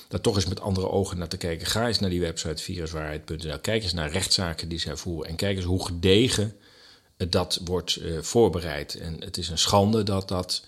[0.10, 1.68] daar toch eens met andere ogen naar te kijken.
[1.68, 3.60] Ga eens naar die website viruswaarheid.nl.
[3.60, 5.30] Kijk eens naar rechtszaken die zij voeren.
[5.30, 6.56] En kijk eens hoe gedegen
[7.30, 8.96] dat wordt eh, voorbereid.
[8.96, 10.64] En het is een schande dat dat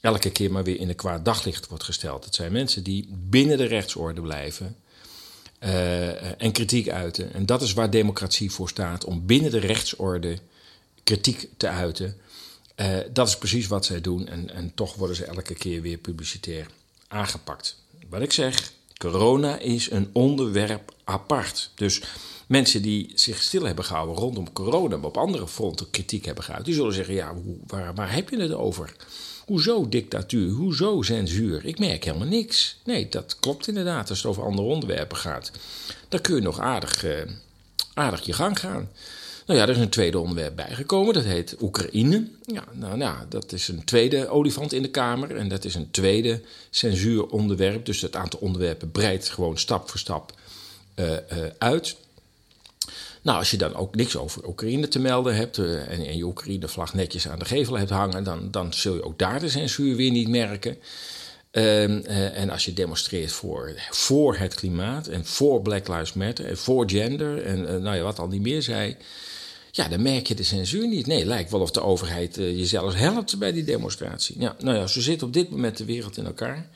[0.00, 2.24] elke keer maar weer in een kwaad daglicht wordt gesteld.
[2.24, 4.76] Het zijn mensen die binnen de rechtsorde blijven.
[5.58, 7.32] eh, en kritiek uiten.
[7.32, 10.38] En dat is waar democratie voor staat: om binnen de rechtsorde
[11.04, 12.16] kritiek te uiten.
[12.74, 14.28] Eh, dat is precies wat zij doen.
[14.28, 16.66] En, en toch worden ze elke keer weer publicitair
[17.08, 17.76] aangepakt.
[18.08, 21.70] Wat ik zeg, corona is een onderwerp apart.
[21.74, 22.02] Dus
[22.46, 26.64] mensen die zich stil hebben gehouden rondom corona, maar op andere fronten kritiek hebben geuit,
[26.64, 28.96] die zullen zeggen: ja, hoe, waar, waar heb je het over?
[29.46, 30.50] Hoezo dictatuur?
[30.50, 31.64] Hoezo censuur?
[31.64, 32.76] Ik merk helemaal niks.
[32.84, 35.50] Nee, dat klopt inderdaad als het over andere onderwerpen gaat.
[36.08, 37.22] Dan kun je nog aardig, eh,
[37.94, 38.88] aardig je gang gaan.
[39.50, 42.28] Nou ja, er is een tweede onderwerp bijgekomen, dat heet Oekraïne.
[42.42, 45.90] Ja, nou, nou, dat is een tweede olifant in de Kamer en dat is een
[45.90, 47.84] tweede censuuronderwerp.
[47.84, 50.32] Dus het aantal onderwerpen breidt gewoon stap voor stap
[50.94, 51.96] eh, eh, uit.
[53.22, 56.24] Nou, als je dan ook niks over Oekraïne te melden hebt eh, en, en je
[56.24, 59.96] Oekraïne-vlag netjes aan de gevel hebt hangen, dan, dan zul je ook daar de censuur
[59.96, 60.76] weer niet merken.
[61.50, 66.46] Ehm, eh, en als je demonstreert voor, voor het klimaat en voor Black Lives Matter
[66.46, 68.96] en voor gender en nou ja, wat al niet meer zei,
[69.70, 71.06] ja, dan merk je de censuur niet.
[71.06, 74.40] Nee, lijkt wel of de overheid eh, jezelf helpt bij die demonstratie.
[74.40, 76.70] Ja, nou ja, zo zit op dit moment de wereld in elkaar.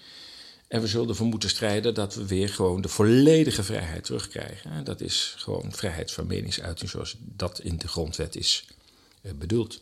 [0.68, 4.70] En we zullen ervoor moeten strijden dat we weer gewoon de volledige vrijheid terugkrijgen.
[4.70, 8.64] En Dat is gewoon vrijheid van meningsuiting zoals dat in de grondwet is
[9.22, 9.80] eh, bedoeld.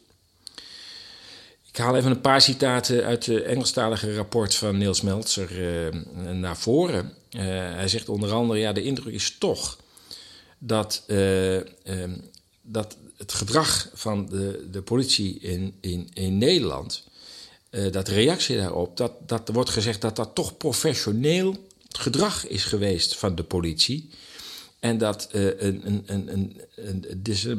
[1.69, 6.01] Ik haal even een paar citaten uit het Engelstalige rapport van Niels Meltzer eh,
[6.33, 7.13] naar voren.
[7.31, 9.79] Hij zegt onder andere, ja, de indruk is toch
[10.59, 12.19] dat, eh, ehm,
[12.63, 17.05] dat het gedrag van de, de politie in, in, in Nederland,
[17.71, 21.57] eh, dat reactie daarop, dat, dat wordt gezegd dat dat toch professioneel
[21.89, 24.11] gedrag is geweest van de politie.
[24.81, 26.61] En dat eh, een, een, een, een,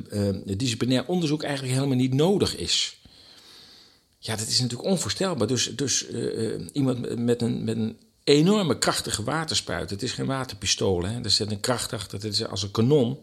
[0.10, 2.98] eh, een disciplinair onderzoek eigenlijk helemaal niet nodig is.
[4.20, 5.48] Ja, dat is natuurlijk onvoorstelbaar.
[5.48, 9.90] Dus, dus uh, iemand met een, met een enorme krachtige waterspuit.
[9.90, 11.24] Het is geen waterpistool, hè.
[11.24, 12.22] er zit een kracht achter.
[12.22, 13.20] Het is als een kanon.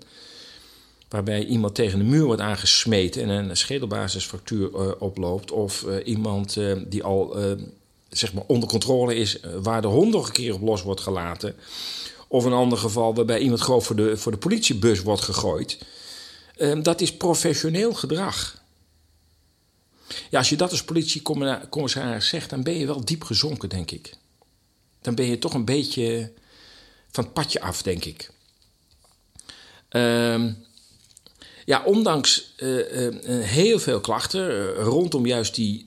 [1.10, 5.50] Waarbij iemand tegen de muur wordt aangesmeten en een schedelbasisfractuur uh, oploopt.
[5.50, 7.36] Of uh, iemand die al
[8.08, 11.54] zeg maar onder controle is, waar de hond nog een keer op los wordt gelaten.
[12.28, 15.78] Of een ander geval waarbij iemand gewoon voor de, voor de politiebus wordt gegooid.
[16.82, 18.62] dat is professioneel gedrag.
[20.30, 24.14] Ja, als je dat als politiecommissaris zegt, dan ben je wel diep gezonken, denk ik.
[25.00, 26.32] Dan ben je toch een beetje
[27.10, 28.30] van het padje af, denk ik.
[29.90, 30.56] Um,
[31.64, 33.12] ja, ondanks uh, uh,
[33.44, 35.86] heel veel klachten rondom juist die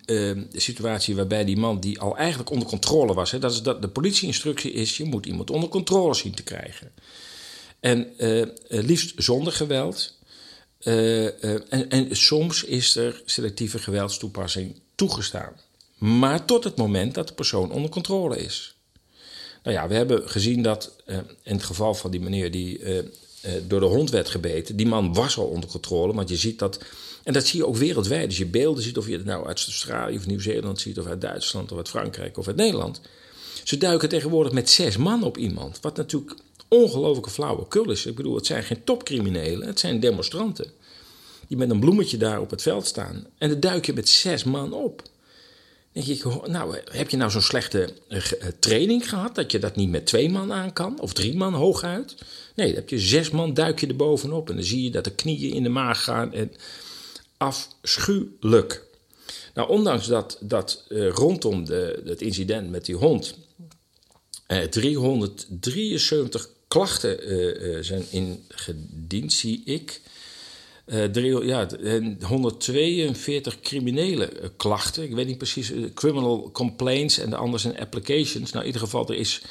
[0.52, 3.88] situatie waarbij die man die al eigenlijk onder controle was, hè, dat is dat de
[3.88, 6.92] politieinstructie is: je moet iemand onder controle zien te krijgen.
[7.80, 8.14] En
[8.68, 10.18] liefst zonder geweld.
[10.80, 15.54] En, en, soms is er selectieve geweldstoepassing toegestaan.
[15.98, 18.76] Maar tot het moment dat de persoon onder controle is.
[19.64, 20.96] Nou ja, we hebben gezien dat
[21.44, 22.80] in het geval van die meneer die
[23.68, 24.76] door de hond werd gebeten.
[24.76, 26.80] Die man was al onder controle, want je ziet dat.
[27.24, 28.26] En dat zie je ook wereldwijd.
[28.26, 31.22] Als je beelden ziet, of je het nou uit Australië of Nieuw-Zeeland ziet, of uit
[31.22, 33.02] Duitsland, of uit Frankrijk, of uit Nederland.
[33.64, 35.80] Ze duiken tegenwoordig met zes man op iemand.
[35.82, 36.36] Wat natuurlijk
[36.68, 38.06] ongelooflijke flauwekul is.
[38.06, 40.72] Ik bedoel, het zijn geen topcriminelen, het zijn demonstranten.
[41.48, 43.28] Die met een bloemetje daar op het veld staan.
[43.38, 45.04] En dan duik je met zes man op
[45.94, 48.22] denk ik, nou, heb je nou zo'n slechte uh,
[48.60, 51.00] training gehad dat je dat niet met twee man aan kan?
[51.00, 52.16] Of drie man hooguit?
[52.56, 55.04] Nee, dan heb je zes man, duik je er bovenop en dan zie je dat
[55.04, 56.52] de knieën in de maag gaan en
[57.38, 58.86] afschuwelijk.
[59.54, 63.38] Nou, ondanks dat, dat uh, rondom de, het incident met die hond
[64.48, 67.18] uh, 373 klachten
[67.86, 70.02] zijn ingediend, zie ik.
[71.44, 71.68] Ja,
[72.22, 75.04] 142 criminele klachten.
[75.04, 78.52] Ik weet niet precies, criminal complaints en de andere zijn applications.
[78.52, 79.42] Nou, in ieder geval, er is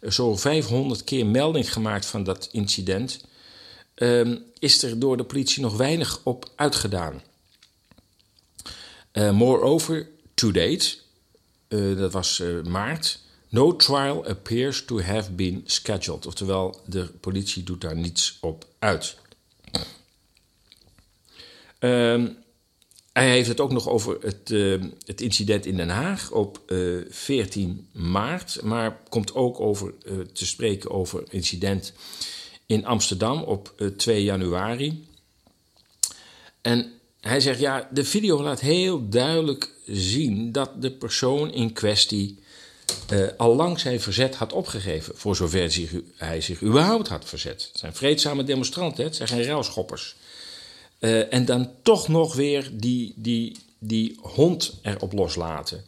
[0.00, 3.24] zo'n 500 keer melding gemaakt van dat incident.
[3.94, 7.22] Ehm, is er door de politie nog weinig op uitgedaan.
[9.32, 10.96] moreover, to date,
[11.68, 16.26] dat was maart, no trial appears to have been scheduled.
[16.26, 19.16] Oftewel, de politie doet daar niets op uit.
[21.80, 22.36] Um,
[23.22, 26.98] hij heeft het ook nog over het, uh, het incident in Den Haag op uh,
[26.98, 28.62] eh, 14 maart.
[28.62, 31.92] Maar komt ook over uh, te spreken over incident
[32.66, 35.06] in Amsterdam op 2 januari.
[36.62, 42.38] En hij zegt: ja, de video laat heel duidelijk zien dat de persoon in kwestie
[43.36, 45.16] al lang zijn verzet had opgegeven.
[45.16, 47.68] Voor zover hij zich überhaupt had verzet.
[47.70, 50.16] Het zijn vreedzame demonstranten, het zijn geen ruilschoppers.
[51.00, 55.84] Uh, en dan toch nog weer die, die, die hond erop loslaten.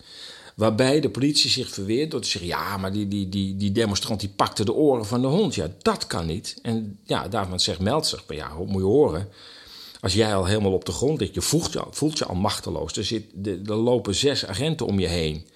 [0.55, 4.20] Waarbij de politie zich verweert door te zeggen: ja, maar die, die, die, die demonstrant
[4.20, 5.55] die pakte de oren van de hond.
[5.55, 6.59] Ja, dat kan niet.
[6.62, 9.29] En ja, daarvan zegt Meltzer: maar ja, moet je horen.
[10.01, 12.96] Als jij al helemaal op de grond ligt, je voelt je, voelt je al machteloos.
[12.96, 15.46] Er, zit, er lopen zes agenten om je heen.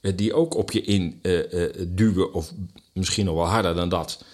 [0.00, 2.52] Uh, die ook op je in uh, duwen, of
[2.92, 4.24] misschien nog wel harder dan dat.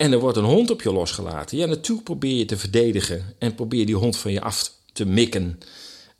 [0.00, 1.58] En er wordt een hond op je losgelaten.
[1.58, 5.60] Ja, natuurlijk probeer je te verdedigen en probeer die hond van je af te mikken.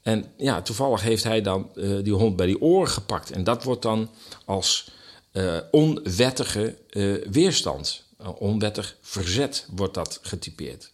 [0.03, 3.31] En ja, toevallig heeft hij dan uh, die hond bij die oren gepakt.
[3.31, 4.11] En dat wordt dan
[4.45, 4.91] als
[5.33, 8.03] uh, onwettige uh, weerstand,
[8.39, 10.91] onwettig verzet wordt dat getypeerd.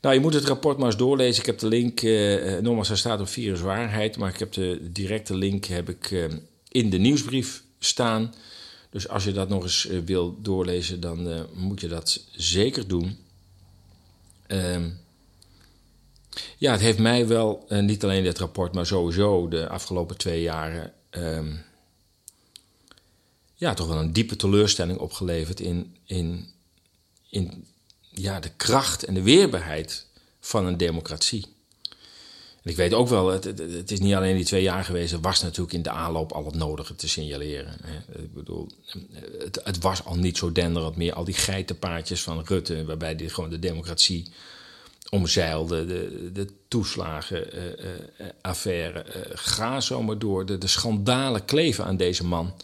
[0.00, 1.40] Nou, je moet het rapport maar eens doorlezen.
[1.40, 2.02] Ik heb de link,
[2.62, 6.28] nogmaals, hij staat op viruswaarheid, maar ik heb de directe link heb ik,
[6.68, 8.34] in de nieuwsbrief staan.
[8.90, 12.88] Dus als je dat nog eens uh, wil doorlezen, dan uh, moet je dat zeker
[12.88, 13.18] doen.
[14.48, 14.84] Uh,
[16.56, 20.42] ja, het heeft mij wel, uh, niet alleen dit rapport, maar sowieso de afgelopen twee
[20.42, 20.92] jaren.
[21.10, 21.54] Ehm,
[23.54, 26.46] ja, toch wel een diepe teleurstelling opgeleverd in, in,
[27.28, 27.66] in
[28.10, 30.06] ja, de kracht en de weerbaarheid
[30.40, 31.46] van een democratie
[32.62, 35.12] ik weet ook wel, het, het, is niet alleen die twee jaar geweest.
[35.12, 37.76] Er was natuurlijk in de aanloop al het nodige te signaleren.
[37.82, 38.22] Hè.
[38.22, 38.68] Ik bedoel,
[39.38, 41.12] het, het, was al niet zo denderend meer.
[41.12, 44.32] Al die geitenpaardjes van Rutte, waarbij die gewoon de democratie
[45.10, 45.86] omzeilde.
[45.86, 49.04] De, de toeslagenaffaire.
[49.08, 50.46] Uh, uh, ga zomaar door.
[50.46, 52.54] De, de schandalen kleven aan deze man.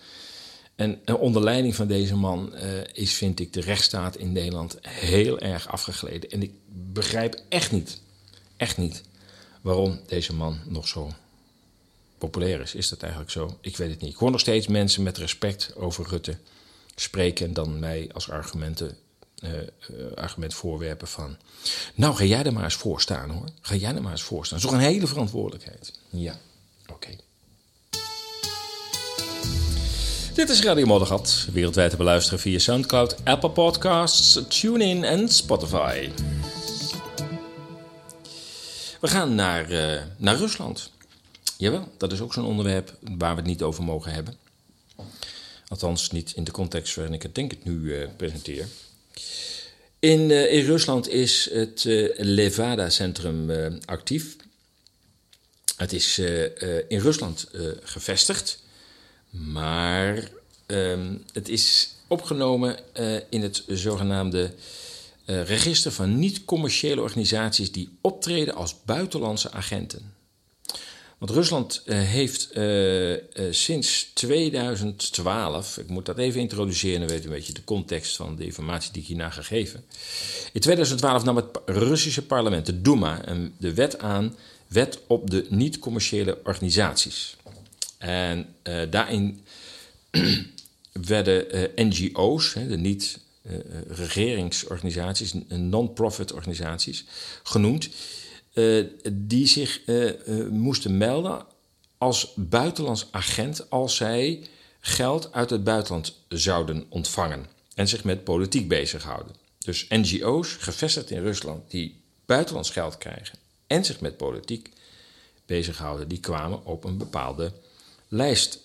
[0.74, 2.54] En, onder leiding van deze man
[2.92, 6.30] is, vind ik, de rechtsstaat in Nederland heel erg afgegleden.
[6.30, 6.52] En ik
[6.92, 8.00] begrijp echt niet,
[8.57, 9.02] echt niet
[9.64, 11.12] waarom deze man nog zo
[12.18, 12.74] populair is.
[12.74, 13.59] Is dat eigenlijk zo?
[13.61, 14.12] Ik weet het niet.
[14.12, 16.37] Ik hoor nog steeds mensen met respect over Rutte
[16.94, 18.97] spreken en dan mij als argumenten,
[19.39, 21.36] eh, eh, uh, argument voorwerpen van.
[21.95, 23.49] Nou, ga jij er maar eens voor staan hoor.
[23.61, 24.59] Ga jij er maar eens voor staan.
[24.59, 25.99] Dat is toch een hele verantwoordelijkheid.
[26.11, 26.39] Ja,
[26.93, 27.11] oké.
[30.34, 36.11] Dit is Radio Moddergat, wereldwijd te beluisteren via SoundCloud, Apple Podcasts, TuneIn en Spotify.
[39.05, 40.90] We gaan naar, uh, naar Rusland.
[41.57, 44.36] Jawel, dat is ook zo'n onderwerp waar we het niet over mogen hebben.
[45.68, 48.66] Althans, niet in de context waarin ik het denk ik nu uh, presenteer.
[49.98, 51.84] In, uh, in, Rusland is het
[52.16, 53.50] Levada-centrum
[53.84, 54.36] actief.
[55.76, 56.18] Het is
[56.88, 57.48] in Rusland
[57.82, 58.62] gevestigd.
[59.30, 60.28] Maar
[60.66, 62.78] um, het is opgenomen
[63.30, 64.55] in het zogenaamde
[65.25, 70.12] register van niet-commerciële organisaties die optreden als buitenlandse agenten.
[71.18, 72.49] Want Rusland uh, heeft
[73.51, 78.37] sinds 2012, ik moet dat even introduceren, dan weet u een beetje de context van
[78.37, 79.85] de informatie die ik hierna ga geven.
[80.53, 83.20] In 2012 nam het Russische parlement, de Duma,
[83.59, 87.37] de wet aan, wet op de niet-commerciële organisaties.
[87.99, 88.47] En
[88.91, 89.41] daarin
[90.93, 93.57] werden NGO's, de niet-regeringsorganisaties, uh,
[95.49, 97.05] non-profit organisaties,
[97.42, 97.88] genoemd,
[99.12, 99.80] die zich
[100.51, 101.47] moesten melden
[101.99, 104.47] als buitenlands agent als zij
[104.80, 109.34] geld uit het buitenland zouden ontvangen en zich met politiek bezighouden.
[109.59, 114.70] Dus NGO's, gevestigd in Rusland, die buitenlands geld krijgen en zich met politiek
[115.47, 117.53] bezighouden, die kwamen op een bepaalde
[118.09, 118.59] lijst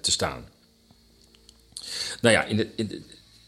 [0.00, 0.48] te staan.
[2.20, 3.02] Nou ja, in, de, in, de,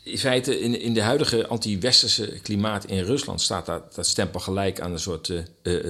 [0.05, 4.81] in feite, in, in de huidige anti-westerse klimaat in Rusland staat dat, dat stempel gelijk
[4.81, 5.43] aan een soort uh,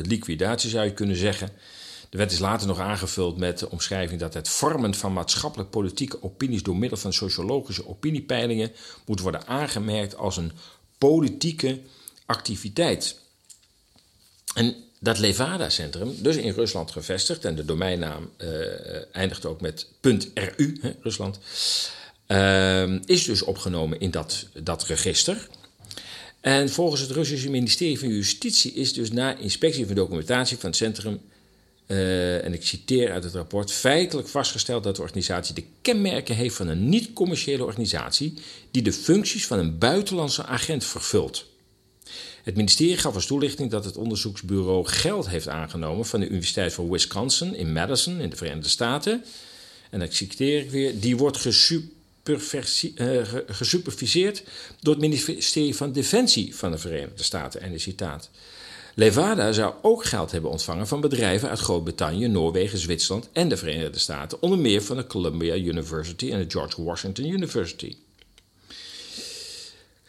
[0.03, 1.51] liquidatie, zou je kunnen zeggen.
[2.11, 6.63] De wet is later nog aangevuld met de omschrijving dat het vormen van maatschappelijk-politieke opinies
[6.63, 8.73] door middel van sociologische opiniepeilingen
[9.07, 10.53] moet worden aangemerkt als een
[10.99, 11.81] politieke
[12.27, 13.19] activiteit.
[14.55, 18.49] En dat Levada-centrum, dus in Rusland gevestigd, en de domeinnaam uh,
[19.13, 21.39] eindigt ook met .ru, hè, Rusland,
[22.29, 25.49] uh, is dus opgenomen in dat, dat register.
[26.41, 30.79] En volgens het Russische ministerie van Justitie is dus na inspectie van documentatie van het
[30.79, 31.21] centrum,
[31.87, 36.57] uh, en ik citeer uit het rapport, feitelijk vastgesteld dat de organisatie de kenmerken heeft
[36.57, 38.35] van een niet-commerciële organisatie
[38.71, 41.47] die de functies van een buitenlandse agent vervult.
[42.43, 46.91] Het ministerie gaf als toelichting dat het onderzoeksbureau geld heeft aangenomen van de Universiteit van
[46.91, 49.25] Wisconsin in Madison in de Verenigde Staten.
[49.91, 51.39] En ik citeer weer: die wordt
[52.29, 54.43] uh, gesuperviseerd
[54.81, 57.61] door het ministerie van Defensie van de Verenigde Staten.
[57.61, 58.31] En de citaat.
[58.95, 63.99] Levada zou ook geld hebben ontvangen van bedrijven uit Groot-Brittannië, Noorwegen, Zwitserland en de Verenigde
[63.99, 67.97] Staten, onder meer van de Columbia University en de George Washington University.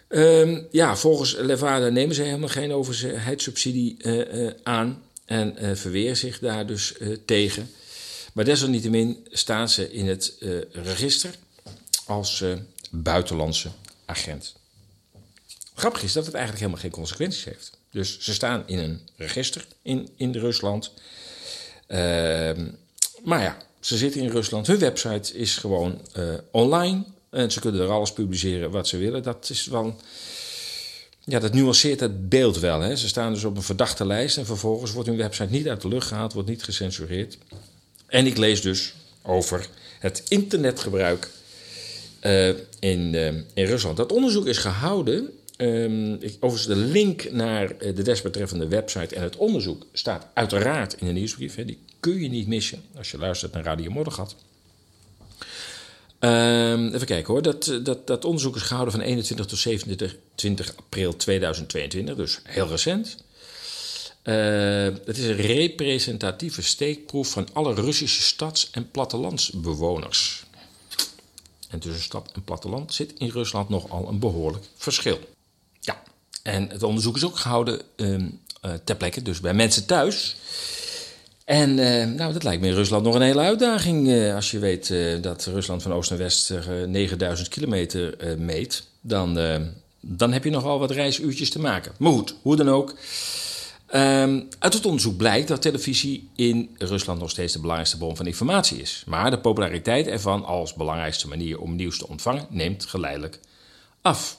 [0.10, 6.18] Um, ja, volgens Levada nemen ze helemaal geen overheidssubsidie uh, uh, aan en uh, verweren
[6.18, 6.94] zich daar dus
[7.26, 7.70] tegen.
[8.34, 10.38] Maar desalniettemin staan ze in het
[10.72, 11.36] register
[12.06, 12.44] als
[12.92, 13.70] buitenlandse
[14.06, 14.56] agent.
[15.76, 17.78] Grappig is dat het eigenlijk helemaal geen consequenties heeft.
[17.92, 20.92] Dus ze staan in een register in, in Rusland.
[21.88, 22.68] Ehm,
[23.24, 24.68] maar ja, ze zitten in Rusland.
[24.68, 26.02] Hun website is gewoon
[26.52, 27.04] online.
[27.30, 29.24] En ze kunnen er alles publiceren wat ze willen.
[29.24, 29.96] Dat is wel.
[31.24, 32.80] Ja, dat nuanceert het beeld wel.
[32.80, 32.96] Hè.
[32.96, 35.88] Ze staan dus op een verdachte lijst en vervolgens wordt hun website niet uit de
[35.88, 37.38] lucht gehaald, wordt niet gecensureerd.
[38.08, 39.68] En ik lees dus over
[40.00, 41.30] het internetgebruik
[42.80, 43.98] in, uh, in Rusland.
[43.98, 45.30] Dat onderzoek is gehouden.
[45.58, 51.08] Um, ik, overigens, de link naar de desbetreffende website en het onderzoek staat uiteraard in
[51.08, 51.56] de nieuwsbrief.
[51.56, 51.66] Hè.
[51.66, 54.36] Die kun je niet missen als je luistert naar Radio Moddergat.
[56.20, 57.42] Um, even kijken hoor.
[57.42, 63.18] Dat, dat, dat onderzoek is gehouden van 21 tot 27 april 2022, dus heel recent.
[64.24, 64.36] Uh,
[65.06, 70.45] het is een representatieve steekproef van alle Russische stads- en plattelandsbewoners.
[71.76, 75.20] En tussen stad en platteland zit in Rusland nogal een behoorlijk verschil.
[75.80, 76.04] Ja,
[76.44, 80.36] en het onderzoek is ook gehouden um, uh, ter plekke, dus bij mensen thuis.
[81.46, 84.08] En uh, nou, dat lijkt me in Rusland nog een hele uitdaging.
[84.08, 86.54] Uh, als je weet uh, dat Rusland van oost naar west
[86.88, 89.40] 9000 kilometer meet, dan,
[90.00, 91.92] dan heb je nogal wat reisuurtjes te maken.
[91.98, 92.96] Maar goed, hoe dan ook.
[93.94, 98.28] Um, uit het onderzoek blijkt dat televisie in Rusland nog steeds de belangrijkste bron van
[98.28, 99.04] informatie is.
[99.08, 103.40] Maar de populariteit ervan als belangrijkste manier om nieuws te ontvangen neemt geleidelijk
[104.02, 104.38] af.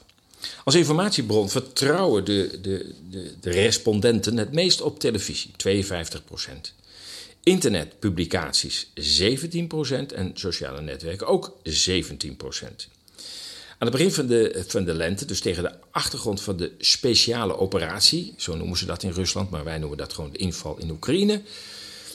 [0.64, 6.74] Als informatiebron vertrouwen de, de, de, de respondenten het meest op televisie, 52 procent.
[7.42, 8.88] Internetpublicaties 17%
[10.14, 12.95] en sociale netwerken ook 17%.
[13.78, 14.12] Aan het begin
[14.66, 19.02] van de, lente, dus tegen de achtergrond van de speciale operatie, zo noemen ze dat
[19.02, 21.42] in Rusland, maar wij noemen dat gewoon de inval in Oekraïne,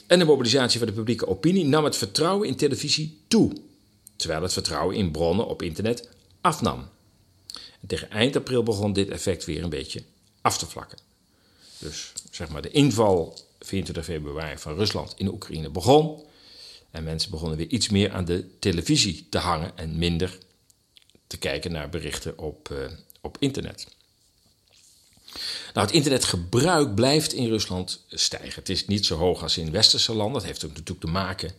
[0.08, 3.54] en de mobilisatie van de publieke opinie, nam het vertrouwen in televisie toe.
[4.16, 6.10] terwijl het vertrouwen in bronnen op internet
[6.42, 6.90] afnam.
[7.82, 10.04] En tegen eind april begon dit effect weer een beetje
[10.42, 10.98] af te vlakken.
[11.78, 16.24] Dus zeg maar de inval 24 februari van Rusland in Oekraïne begon.
[16.92, 20.38] En mensen begonnen weer iets meer aan de televisie te hangen en minder
[21.32, 22.78] te kijken naar berichten op, uh,
[23.22, 23.88] op internet.
[25.74, 28.60] Nou, het internetgebruik blijft in Rusland stijgen.
[28.60, 30.34] Het is niet zo hoog als in westerse landen.
[30.34, 31.52] Dat heeft natuurlijk te maken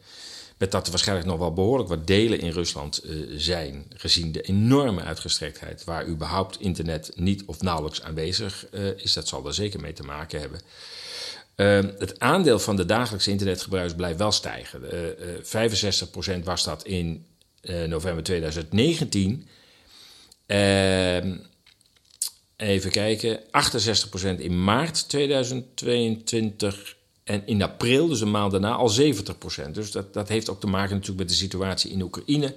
[0.56, 4.40] met dat er waarschijnlijk nog wel behoorlijk wat delen in Rusland uh, zijn, gezien de
[4.40, 9.12] enorme uitgestrektheid waar überhaupt internet niet of nauwelijks aanwezig uh, is.
[9.12, 10.60] Dat zal er zeker mee te maken hebben.
[11.56, 14.82] Uh, het aandeel van de dagelijkse internetgebruikers blijft wel stijgen.
[16.40, 17.26] 65% was dat in
[17.86, 19.48] november 2019.
[20.46, 21.36] Ehm,
[22.56, 29.74] even kijken, 68% in maart 2022 en in april, dus een maand daarna, al 70%.
[29.74, 32.54] Dus dat, dat heeft ook te maken natuurlijk met de situatie in Oekraïne.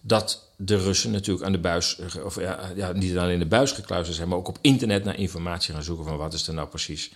[0.00, 4.16] Dat de Russen natuurlijk aan de buis, of ja, ja, niet alleen de buis gekluisterd
[4.16, 7.10] zijn, maar ook op internet naar informatie gaan zoeken van wat is er nou precies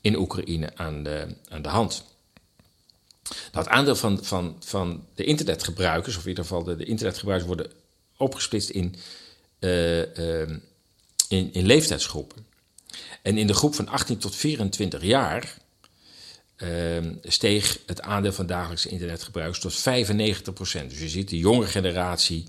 [0.00, 2.04] in Oekraïne aan de, aan de hand.
[3.28, 7.48] Nou, het aandeel van, van, van de internetgebruikers, of in ieder geval de, de internetgebruikers,
[7.48, 7.70] worden
[8.16, 8.94] opgesplitst in,
[9.60, 10.48] uh, uh,
[11.28, 12.46] in, in leeftijdsgroepen.
[13.22, 15.54] En in de groep van 18 tot 24 jaar
[16.56, 20.52] uh, steeg het aandeel van dagelijkse internetgebruikers tot 95%.
[20.88, 22.46] Dus je ziet, de jonge generatie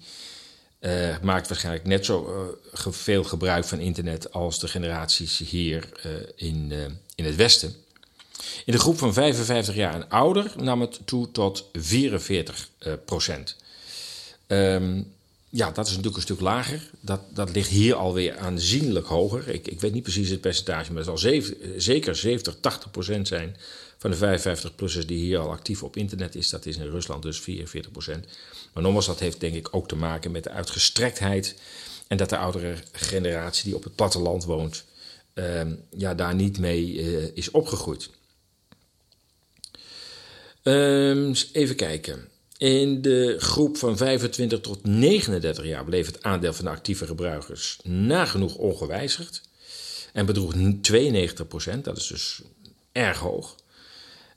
[0.80, 5.90] uh, maakt waarschijnlijk net zo uh, veel gebruik van internet als de generaties hier
[6.36, 6.74] in,
[7.16, 7.76] in het Westen.
[8.66, 12.70] In de groep van 55 jaar en ouder nam het toe tot 44
[13.06, 13.56] procent.
[14.48, 15.14] Um,
[15.50, 16.90] ja, dat is natuurlijk een stuk lager.
[17.00, 19.48] Dat, dat ligt hier alweer aanzienlijk hoger.
[19.48, 21.42] Ik, ik weet niet precies het percentage, maar het zal
[21.78, 23.56] zeker 70, 80 procent zijn
[23.98, 26.50] van de 55-plussers die hier al actief op internet is.
[26.50, 28.26] Dat is in Rusland dus 44 procent.
[28.74, 31.56] Maar nogmaals, dat heeft denk ik ook te maken met de uitgestrektheid.
[32.08, 34.84] En dat de oudere generatie die op het platteland woont,
[35.34, 35.62] uh,
[35.98, 38.10] ja, daar niet mee uh, is opgegroeid.
[40.64, 42.28] Um, even kijken.
[42.60, 47.80] In de groep van 25 tot 39 jaar bleef het aandeel van de actieve gebruikers
[47.84, 49.42] nagenoeg ongewijzigd
[50.14, 52.42] en bedroeg 92 procent, dat is dus
[52.92, 53.56] erg hoog.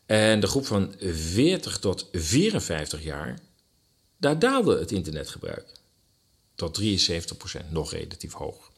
[0.07, 3.39] En de groep van 40 tot 54 jaar,
[4.17, 5.67] daar daalde het internetgebruik
[6.55, 8.71] tot 73 procent, nog relatief hoog.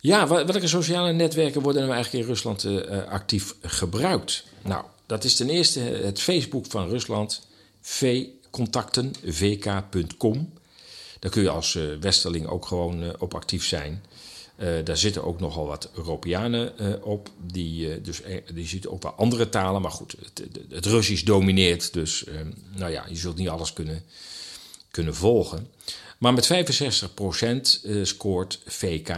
[0.00, 4.44] Ja, welke sociale netwerken worden nou eigenlijk in Rusland uh, actief gebruikt?
[4.62, 7.46] Nou, dat is ten eerste het Facebook van Rusland,
[7.80, 10.52] vcontacten, vk.com.
[11.18, 14.04] Daar kun je als uh, westerling ook gewoon uh, op actief zijn.
[14.56, 16.72] Uh, daar zitten ook nogal wat Europeanen
[17.04, 17.30] op.
[17.46, 18.20] Die, dus,
[18.54, 19.82] die zitten ook wel andere talen.
[19.82, 21.92] Maar goed, het, het Russisch domineert.
[21.92, 22.24] Dus
[22.74, 24.02] nou ja, je zult niet alles kunnen,
[24.90, 25.68] kunnen volgen.
[26.18, 26.68] Maar met
[27.86, 29.16] 65% scoort VK,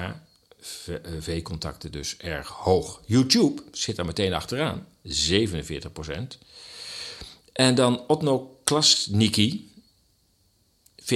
[1.20, 3.00] V-contacten dus erg hoog.
[3.06, 4.86] YouTube zit daar meteen achteraan.
[5.06, 6.38] 47%
[7.52, 9.70] En dan Otno Klasniki,
[11.02, 11.06] 40%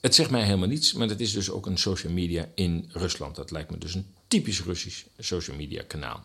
[0.00, 3.36] Het zegt mij helemaal niets, maar dat is dus ook een social media in Rusland.
[3.36, 6.24] Dat lijkt me dus een typisch Russisch social media kanaal.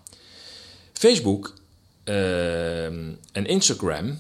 [0.94, 1.54] Facebook
[2.06, 4.20] uh, en Instagram,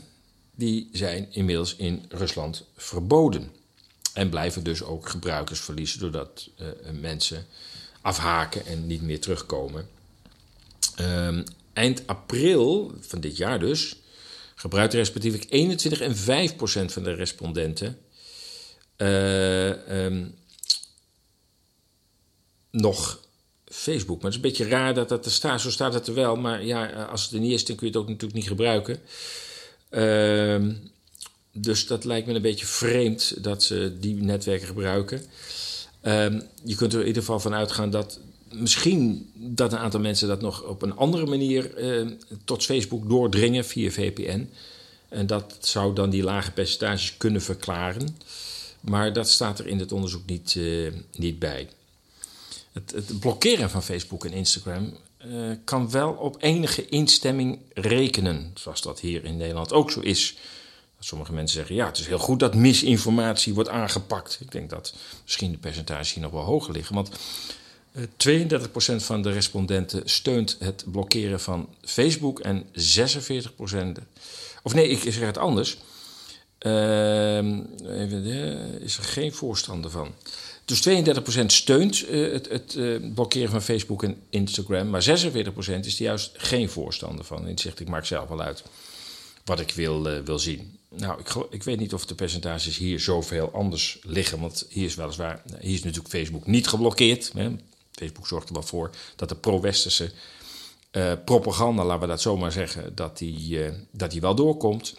[0.56, 3.52] die zijn inmiddels in Rusland verboden.
[4.14, 6.68] En blijven dus ook gebruikers verliezen doordat uh,
[7.00, 7.46] mensen
[8.02, 9.90] afhaken en niet meer terugkomen.
[11.02, 11.40] Uh,
[11.74, 13.96] eind april van dit jaar dus
[14.56, 17.98] gebruikte respectievelijk 21 en 5 procent van de respondenten
[18.98, 20.36] uh, um,
[22.72, 23.20] nog
[23.66, 24.22] Facebook.
[24.22, 25.62] Maar het is een beetje raar dat dat er staat.
[25.62, 26.36] Zo staat het er wel.
[26.36, 29.00] Maar ja, als het er niet is, dan kun je het ook natuurlijk niet gebruiken.
[29.90, 30.76] Uh,
[31.52, 35.24] dus dat lijkt me een beetje vreemd dat ze die netwerken gebruiken.
[36.04, 38.20] Uh, je kunt er in ieder geval van uitgaan dat
[38.54, 42.08] misschien dat een aantal mensen dat nog op een andere manier eh,
[42.44, 44.50] tot Facebook doordringen via VPN.
[45.10, 48.18] En dat zou dan die lage percentages kunnen verklaren.
[48.80, 51.70] Maar dat staat er in het onderzoek niet, uh, niet bij.
[52.72, 54.94] Het, het, blokkeren van Facebook en Instagram
[55.26, 60.38] uh, kan wel op enige instemming rekenen, zoals dat hier in Nederland ook zo is.
[61.00, 64.38] Sommige mensen zeggen, ja, het is heel goed dat misinformatie wordt aangepakt.
[64.42, 64.94] Ik denk dat
[65.24, 66.96] misschien de percentages hier nog wel hoger liggen.
[66.96, 67.10] Want
[67.98, 72.66] 32% van de respondenten steunt het blokkeren van Facebook en 46%.
[74.64, 75.78] Of nee, ik zeg het anders.
[76.60, 77.38] Uh,
[78.80, 80.14] is er geen voorstander van.
[80.66, 86.04] Dus 32% steunt uh, het, uh, blokkeren van Facebook en Instagram, maar 46% is er
[86.04, 87.48] juist geen voorstander van.
[87.48, 88.64] En zegt, ik maak zelf wel uit
[89.46, 90.79] wat ik wil, wil zien.
[90.90, 94.40] Nou, ik, ik weet niet of de percentages hier zoveel anders liggen.
[94.40, 97.32] Want hier is weliswaar, hier is natuurlijk Facebook niet geblokkeerd.
[97.34, 97.56] Hè.
[97.92, 100.12] Facebook zorgt er wel voor dat de pro-westerse
[100.92, 104.96] eh, propaganda, laten we dat zomaar zeggen, dat die, eh, dat die wel doorkomt.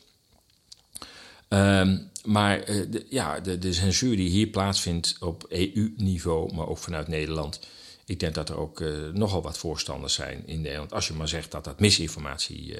[1.49, 6.78] Ehm, maar eh, de, ja, de, de censuur die hier plaatsvindt op EU-niveau, maar ook
[6.78, 7.61] vanuit Nederland.
[8.05, 8.80] Ik denk dat er ook
[9.12, 10.93] nogal wat voorstanders zijn in Nederland.
[10.93, 12.74] Als je maar zegt dat dat misinformatie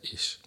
[0.00, 0.40] is.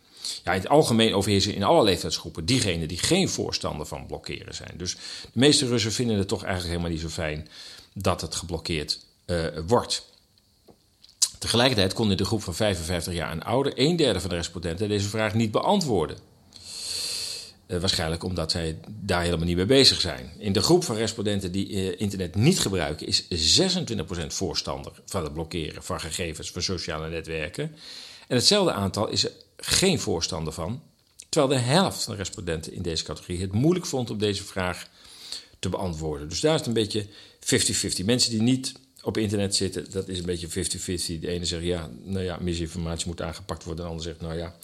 [0.43, 4.73] Ja, in het algemeen overheersen in alle leeftijdsgroepen diegenen die geen voorstander van blokkeren zijn.
[4.77, 7.47] Dus de meeste Russen vinden het toch eigenlijk helemaal niet zo fijn
[7.93, 10.05] dat het geblokkeerd eh, wordt.
[11.37, 14.89] Tegelijkertijd kon in de groep van 55 jaar en ouder een derde van de respondenten
[14.89, 16.17] deze vraag niet beantwoorden.
[17.67, 20.31] Eh, waarschijnlijk omdat zij daar helemaal niet mee bezig zijn.
[20.37, 25.33] In de groep van respondenten die eh, internet niet gebruiken, is 26% voorstander van het
[25.33, 27.75] blokkeren van gegevens voor sociale netwerken.
[28.27, 29.27] En hetzelfde aantal is
[29.57, 30.81] geen voorstander van,
[31.29, 34.87] terwijl de helft van de respondenten in deze categorie het moeilijk vond om deze vraag
[35.59, 36.29] te beantwoorden.
[36.29, 37.05] Dus daar is het een beetje
[38.01, 38.05] 50-50.
[38.05, 40.51] Mensen die niet op internet zitten, dat is een beetje 50-50.
[41.19, 43.83] De ene zegt ja, nou ja, misinformatie moet aangepakt worden.
[43.83, 44.55] De ander zegt nou ja,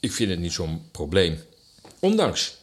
[0.00, 1.38] ik vind het niet zo'n probleem.
[1.98, 2.56] Ondanks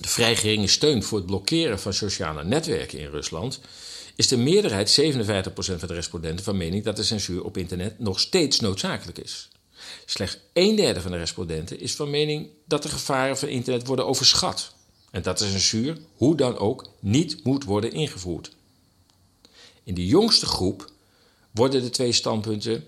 [0.00, 3.60] de vrij geringe steun voor het blokkeren van sociale netwerken in Rusland,
[4.16, 8.20] is de meerderheid, 57% van de respondenten, van mening dat de censuur op internet nog
[8.20, 9.48] steeds noodzakelijk is.
[10.04, 14.06] Slechts een derde van de respondenten is van mening dat de gevaren van internet worden
[14.06, 14.74] overschat
[15.10, 18.50] en dat de censuur, hoe dan ook, niet moet worden ingevoerd.
[19.84, 20.90] In de jongste groep
[21.50, 22.84] worden de twee standpunten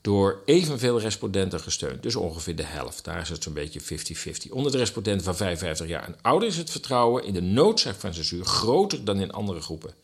[0.00, 2.02] door evenveel respondenten gesteund.
[2.02, 3.04] Dus ongeveer de helft.
[3.04, 4.50] Daar is het zo'n beetje 50-50.
[4.50, 8.14] Onder de respondenten van 55 jaar en ouder is het vertrouwen in de noodzaak van
[8.14, 9.94] censuur groter dan in andere groepen.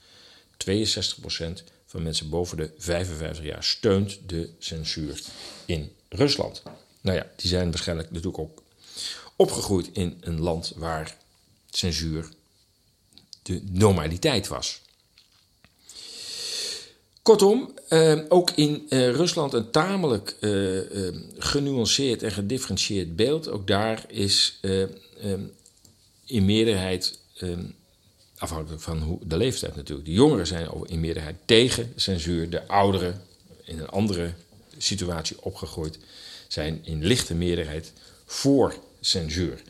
[0.70, 5.20] 62% van mensen boven de 55 jaar steunt de censuur
[5.66, 6.62] in Rusland.
[7.00, 8.62] Nou ja, die zijn waarschijnlijk natuurlijk ook
[9.36, 11.16] opgegroeid in een land waar
[11.70, 12.28] censuur
[13.42, 14.80] de normaliteit was.
[17.22, 23.48] Kortom, eh, ook in eh, Rusland een tamelijk eh, eh, genuanceerd en gedifferentieerd beeld.
[23.48, 24.88] Ook daar is eh, eh,
[26.26, 27.18] in meerderheid,
[28.38, 32.50] afhankelijk van hoe, de leeftijd natuurlijk, de jongeren zijn in meerderheid tegen censuur.
[32.50, 33.22] De ouderen,
[33.64, 34.34] in een andere
[34.78, 35.98] situatie opgegroeid,
[36.48, 37.92] zijn in lichte meerderheid
[38.24, 39.62] voor censuur.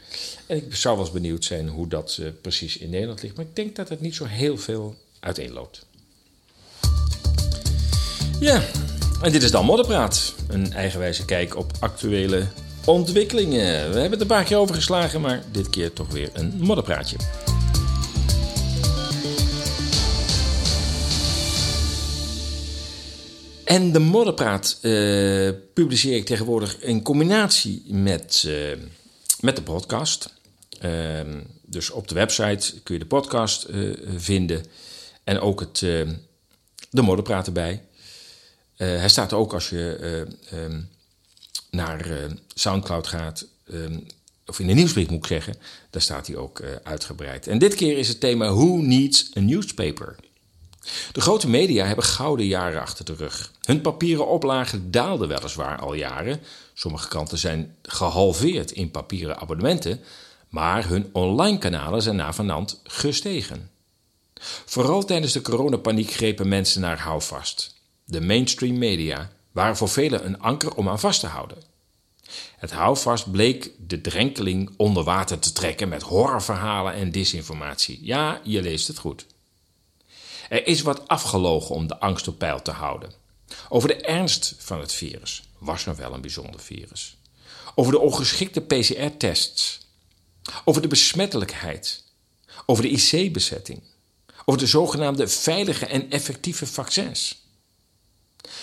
[0.46, 3.36] En ik zou wel eens benieuwd zijn hoe dat eh, precies in Nederland ligt.
[3.36, 5.86] Maar ik denk dat het niet zo heel veel uiteenloopt.
[8.40, 8.62] Ja,
[9.22, 10.34] en dit is dan Modderpraat.
[10.48, 12.46] Een eigenwijze kijk op actuele
[12.84, 13.90] ontwikkelingen.
[13.90, 17.16] We hebben het een paar keer overgeslagen, maar dit keer toch weer een modderpraatje.
[23.66, 28.78] En de Modderpraat eh, publiceer ik tegenwoordig in combinatie met, eh,
[29.40, 30.34] met de podcast.
[30.80, 34.64] Ehm, dus op de website kun je de podcast eh, vinden.
[35.24, 35.78] En ook het,
[36.90, 37.82] de Modderpraat erbij.
[38.76, 40.80] Hij staat ook als je eh, ehm,
[41.70, 42.06] naar
[42.54, 43.98] Soundcloud gaat, ehm,
[44.46, 45.56] of in de nieuwsbrief moet ik zeggen,
[45.90, 47.46] daar staat hij ook uitgebreid.
[47.46, 50.16] En dit keer is het thema Who Needs a Newspaper?
[51.12, 53.52] De grote media hebben gouden jaren achter de rug.
[53.62, 56.40] Hun papieren oplagen daalden weliswaar al jaren.
[56.74, 60.00] Sommige kranten zijn gehalveerd in papieren abonnementen,
[60.48, 63.70] maar hun online kanalen zijn navenant gestegen.
[64.64, 67.74] Vooral tijdens de coronapaniek grepen mensen naar houvast.
[68.04, 71.58] De mainstream media waren voor velen een anker om aan vast te houden.
[72.56, 77.98] Het houvast bleek de drenkeling onder water te trekken met horrorverhalen en disinformatie.
[78.02, 79.26] Ja, je leest het goed.
[80.48, 83.12] Er is wat afgelogen om de angst op peil te houden.
[83.68, 87.16] Over de ernst van het virus was nog wel een bijzonder virus.
[87.74, 89.80] Over de ongeschikte PCR-tests.
[90.64, 92.04] Over de besmettelijkheid.
[92.66, 93.82] Over de IC-bezetting.
[94.44, 97.44] Over de zogenaamde veilige en effectieve vaccins.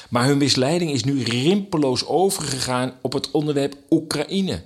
[0.09, 4.63] Maar hun misleiding is nu rimpeloos overgegaan op het onderwerp Oekraïne.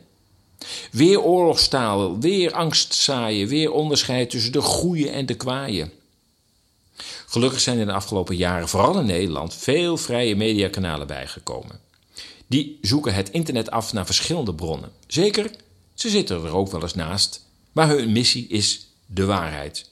[0.91, 5.91] Weer oorlogstaal, weer angst zaaien, weer onderscheid tussen de goeie en de kwaaien.
[7.29, 11.79] Gelukkig zijn in de afgelopen jaren, vooral in Nederland, veel vrije mediakanalen bijgekomen.
[12.47, 14.91] Die zoeken het internet af naar verschillende bronnen.
[15.07, 15.51] Zeker,
[15.93, 19.89] ze zitten er ook wel eens naast, maar hun missie is de waarheid.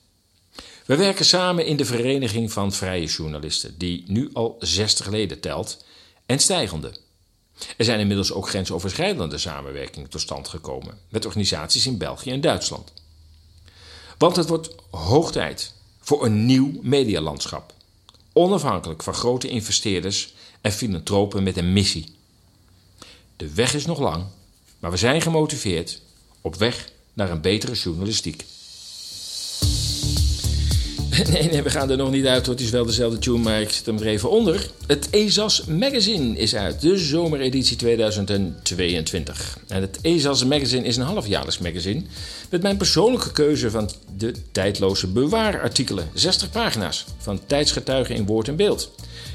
[0.86, 5.86] We werken samen in de Vereniging van Vrije Journalisten, die nu al 60 leden telt
[6.26, 6.96] en stijgende.
[7.78, 12.94] Er zijn inmiddels ook grensoverschrijdende samenwerkingen tot stand gekomen met organisaties in België en Duitsland.
[14.18, 15.75] Want het wordt hoog tijd
[16.06, 17.74] voor een nieuw medialandschap.
[18.34, 22.16] Onafhankelijk van grote investeerders en filantropen met een missie.
[23.36, 24.26] De weg is nog lang,
[24.80, 26.02] Maar we zijn gemotiveerd
[26.42, 28.46] op weg naar een betere journalistiek.
[31.32, 32.46] Nee, nee, we gaan er nog niet uit.
[32.46, 34.70] Het is wel dezelfde tune, maar ik zet hem er even onder.
[34.88, 36.82] Het ESAS Magazine is uit.
[36.82, 39.58] De zomereditie 2022.
[39.68, 42.02] En het ESAS Magazine is een halfjaarlijks magazine.
[42.50, 46.10] Met mijn persoonlijke keuze van de tijdloze bewaarartikelen.
[46.14, 48.92] 60 pagina's van tijdsgetuigen in woord en beeld.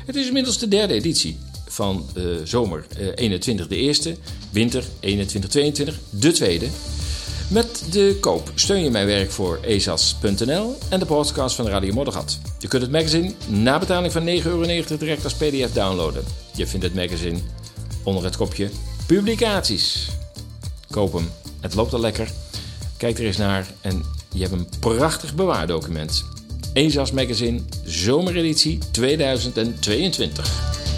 [0.06, 4.16] Het is inmiddels de derde editie van uh, zomer uh, 21 de eerste,
[4.50, 4.88] winter 21-22
[6.10, 6.66] de tweede.
[7.50, 12.38] Met de koop steun je mijn werk voor ezas.nl en de podcast van Radio Moddergat.
[12.58, 16.24] Je kunt het magazine na betaling van 9,90 euro direct als pdf downloaden.
[16.54, 17.38] Je vindt het magazine
[18.02, 18.70] onder het kopje
[19.06, 20.08] publicaties.
[20.90, 21.30] Koop hem,
[21.60, 22.30] het loopt al lekker.
[22.96, 26.24] Kijk er eens naar en je hebt een prachtig bewaardocument.
[26.72, 30.89] Ezas Magazine, zomereditie 2022.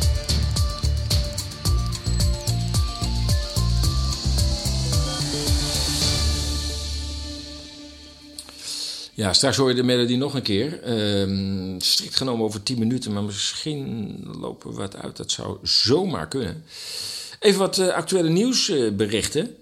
[9.15, 10.91] Ja, straks hoor je de melodie nog een keer.
[11.21, 15.17] Um, strikt genomen over 10 minuten, maar misschien lopen we wat uit.
[15.17, 16.65] Dat zou zomaar kunnen.
[17.41, 19.57] Even wat uh, actuele nieuwsberichten.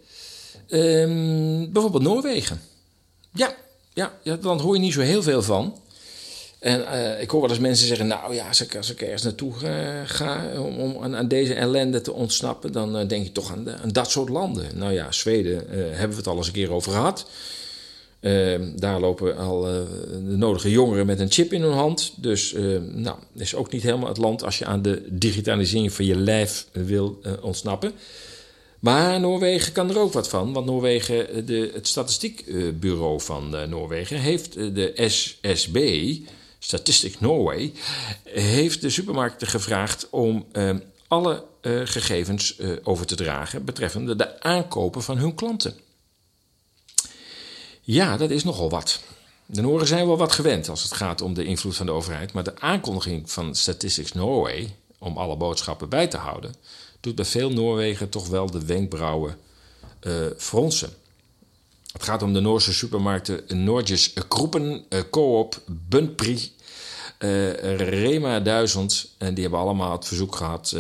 [0.69, 2.61] Um, bijvoorbeeld Noorwegen.
[3.33, 3.55] Ja,
[3.93, 5.79] ja, ja, dan hoor je niet zo heel veel van.
[6.59, 9.23] En uh, ik hoor wel eens mensen zeggen: Nou ja, als ik, als ik ergens
[9.23, 9.53] naartoe
[10.05, 13.77] ga, om, om aan, deze ellende te ontsnappen, dan uh, denk je toch aan, de,
[13.77, 14.79] aan, dat soort landen.
[14.79, 17.27] Nou ja, Zweden hebben we het al eens een keer over gehad.
[18.21, 22.13] Uh, daar lopen al uh, de nodige jongeren met een chip in hun hand.
[22.17, 26.05] Dus uh, nou, is ook niet helemaal het land als je aan de digitalisering van
[26.05, 27.93] je lijf wil ontsnappen.
[28.79, 30.53] Maar Noorwegen kan er ook wat van.
[30.53, 36.15] Want Noorwegen, de, het statistiekbureau van Noorwegen, heeft de SSB,
[36.59, 37.73] Statistics Norway,
[38.25, 41.45] heeft de supermarkten gevraagd om ehm, alle
[41.85, 45.75] gegevens over te dragen betreffende de aankopen van hun klanten.
[47.81, 49.01] Ja, dat is nogal wat.
[49.47, 52.33] De Noren zijn wel wat gewend als het gaat om de invloed van de overheid.
[52.33, 56.55] Maar de aankondiging van Statistics Norway om alle boodschappen bij te houden,
[57.01, 59.37] doet bij veel Noorwegen toch wel de wenkbrauwen
[60.03, 60.91] uh, fronsen.
[61.93, 66.53] Het gaat om de Noorse supermarkten Norges Kroepen, uh, Coop, Bunpri,
[67.19, 69.15] uh, Rema 1000.
[69.19, 70.77] En die hebben allemaal het verzoek gehad: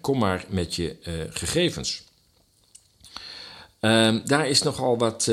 [0.00, 0.96] kom maar met je
[1.30, 2.02] gegevens.
[3.80, 5.30] Ehm, daar is nogal wat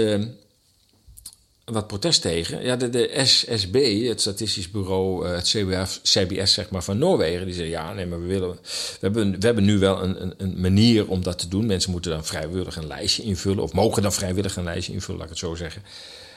[1.66, 2.64] wat protest tegen.
[2.64, 7.56] Ja, de, de SSB, het Statistisch Bureau, het CBF, CBS zeg maar, van Noorwegen, die
[7.56, 8.58] zeggen ja, nee, maar we, willen, we,
[9.00, 11.66] hebben, we hebben nu wel een, een, een, manier om dat te doen.
[11.66, 15.30] Mensen moeten dan vrijwillig een lijstje invullen, of mogen dan vrijwillig een lijstje invullen, laat
[15.30, 15.82] ik het zo zeggen.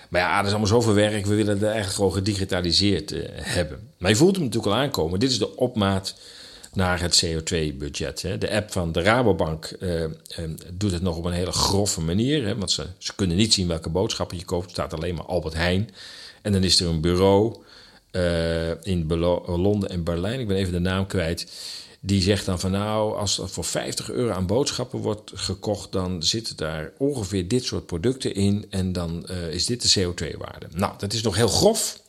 [0.09, 3.91] Maar ja, dat is allemaal zoveel werk, we willen het eigenlijk gewoon gedigitaliseerd uh, hebben.
[3.99, 5.21] Maar je voelt hem natuurlijk al aankomen.
[5.21, 6.15] Dit is de opmaat
[6.73, 8.21] naar het CO2-budget.
[8.39, 10.09] De app van de Rabobank uh, uh,
[10.73, 12.59] doet het nog op een hele grove manier.
[12.59, 14.65] Want ze, ze kunnen niet zien welke boodschappen je koopt.
[14.65, 15.91] Er staat alleen maar Albert Heijn.
[16.43, 17.57] En dan is er een bureau
[18.13, 19.07] uh, in
[19.47, 20.41] Londen en Berlijn.
[20.41, 21.53] Ik ben even de naam kwijt.
[22.01, 26.23] Die zegt dan van nou, als er voor 50 euro aan boodschappen wordt gekocht, dan
[26.23, 28.67] zitten daar ongeveer dit soort producten in.
[28.71, 30.67] En dan is dit de CO2-waarde.
[30.75, 32.01] Nou, dat is nog heel grof.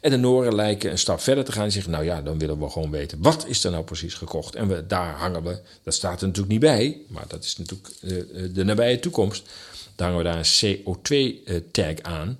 [0.00, 2.58] En de Noren lijken een stap verder te gaan en zeggen: Nou ja, dan willen
[2.58, 4.54] we gewoon weten wat is er nou precies gekocht.
[4.54, 7.88] En we, daar hangen we, dat staat er natuurlijk niet bij, maar dat is natuurlijk
[8.00, 9.48] de, de nabije toekomst.
[9.94, 12.38] Daar hangen we daar een CO2-tag aan.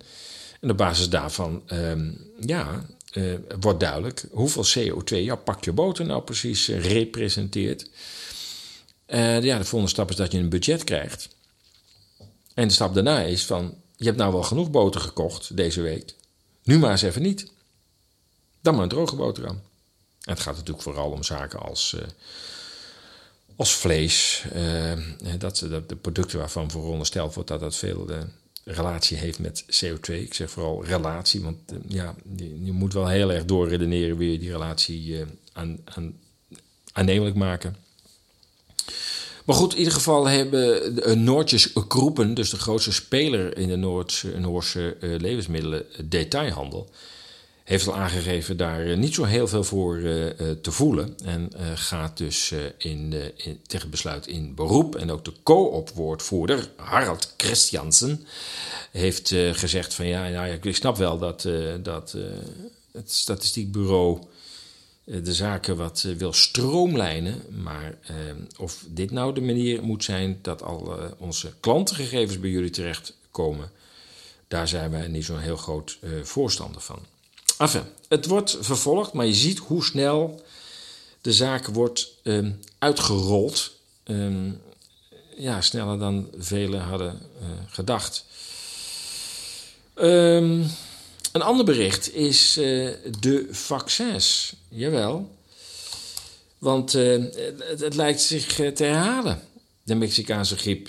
[0.61, 2.87] En op basis daarvan, um, ja,
[3.61, 7.91] wordt duidelijk hoeveel CO2 jouw pakje boter nou precies representeert.
[9.09, 11.29] Uh, ja, de volgende stap is dat je een budget krijgt.
[12.55, 16.14] En de stap daarna is van: je hebt nou wel genoeg boter gekocht deze week.
[16.67, 17.53] Nu maar eens even niet.
[18.61, 19.61] Dan maar een droge boterham.
[20.21, 22.03] Het gaat natuurlijk vooral om zaken als, uh,
[23.57, 24.45] als vlees.
[24.55, 24.93] Uh,
[25.39, 25.57] dat,
[25.87, 28.19] de producten waarvan verondersteld wordt dat dat veel uh,
[28.64, 30.12] relatie heeft met CO2.
[30.12, 31.59] Ik zeg vooral relatie, want
[31.89, 36.19] ja, je, moet wel heel erg doorredeneren wie je die relatie aan, aan,
[36.93, 37.77] aannemelijk maken.
[39.47, 43.76] Maar goed, in ieder geval hebben de Noordjes Kroepen, dus de grootste speler in de
[43.76, 46.90] Noordse, Noorse uh, levensmiddelen detailhandel,
[47.64, 50.01] heeft al aangegeven daar niet zo heel veel voor
[50.62, 51.14] te voelen.
[51.24, 53.14] En gaat dus in,
[53.66, 54.97] tegen besluit in beroep.
[54.97, 58.26] En ook de co-op-woordvoerder, Harald Christiansen,
[58.90, 61.49] heeft gezegd van ja, nou, ja, ik snap wel dat,
[61.82, 62.16] dat
[62.92, 64.20] het statistiekbureau
[65.07, 67.43] de zaken wat wil stroomlijnen.
[67.63, 68.15] Maar eh,
[68.59, 73.71] of dit nou de manier moet zijn dat al onze klantengegevens bij jullie terechtkomen,
[74.49, 76.99] daar zijn wij niet zo'n heel groot voorstander van.
[77.59, 80.45] Enfin, het wordt vervolgd, maar je ziet hoe snel
[81.21, 83.73] de zaak wordt um, uitgerold.
[84.05, 84.61] Um,
[85.37, 87.21] ja, sneller dan velen hadden
[87.69, 88.25] gedacht.
[89.95, 90.67] Um,
[91.37, 94.55] een ander bericht is uh, de vaccins.
[94.68, 95.37] Jawel.
[96.59, 97.24] Want uh,
[97.78, 99.41] het, lijkt zich te herhalen,
[99.82, 100.89] de Mexicaanse griep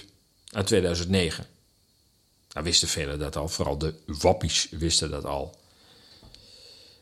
[0.51, 1.45] uit 2009.
[2.53, 5.55] Nou wisten velen dat al, vooral de wappies wisten dat al.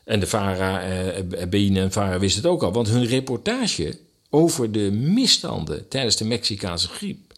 [0.04, 3.98] En de VARA, eh, en VARA wisten het ook al, want hun reportage
[4.30, 7.32] over de misstanden tijdens de Mexicaanse griep,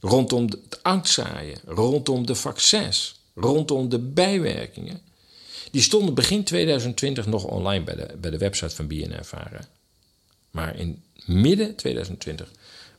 [0.00, 5.00] rondom het angstzaaien, rondom de vaccins, rondom de bijwerkingen,
[5.74, 9.68] die stonden begin 2020 nog online bij de, bij de website van BNN VARA.
[10.50, 12.50] Maar in midden 2020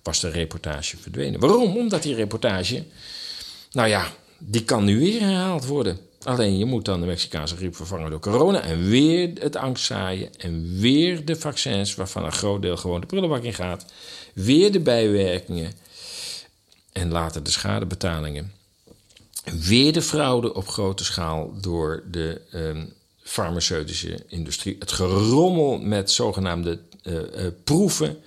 [0.04, 1.40] was de reportage verdwenen.
[1.40, 1.78] Waarom?
[1.78, 2.84] Omdat die reportage,
[3.72, 6.00] nou ja, die kan nu weer herhaald worden.
[6.24, 10.80] Alleen je moet dan de Mexicaanse griep vervangen door corona en weer het angstzaaien en
[10.80, 13.86] weer de vaccins waarvan een groot deel gewoon de prullenbak in gaat.
[14.34, 15.74] Weer de bijwerkingen
[16.92, 18.54] en later de schadebetalingen.
[19.54, 22.94] Weer de fraude op grote schaal door de um,
[23.24, 24.76] farmaceutische industrie.
[24.80, 27.22] Het gerommel met zogenaamde uh, uh,
[27.64, 28.18] proeven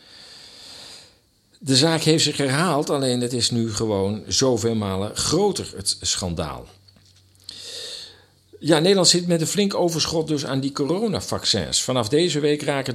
[1.61, 6.67] de zaak heeft zich herhaald, alleen het is nu gewoon zoveel malen groter, het schandaal.
[8.61, 11.83] Ja, Nederland zit met een flink overschot dus aan die coronavaccins.
[11.83, 12.95] Vanaf deze week raken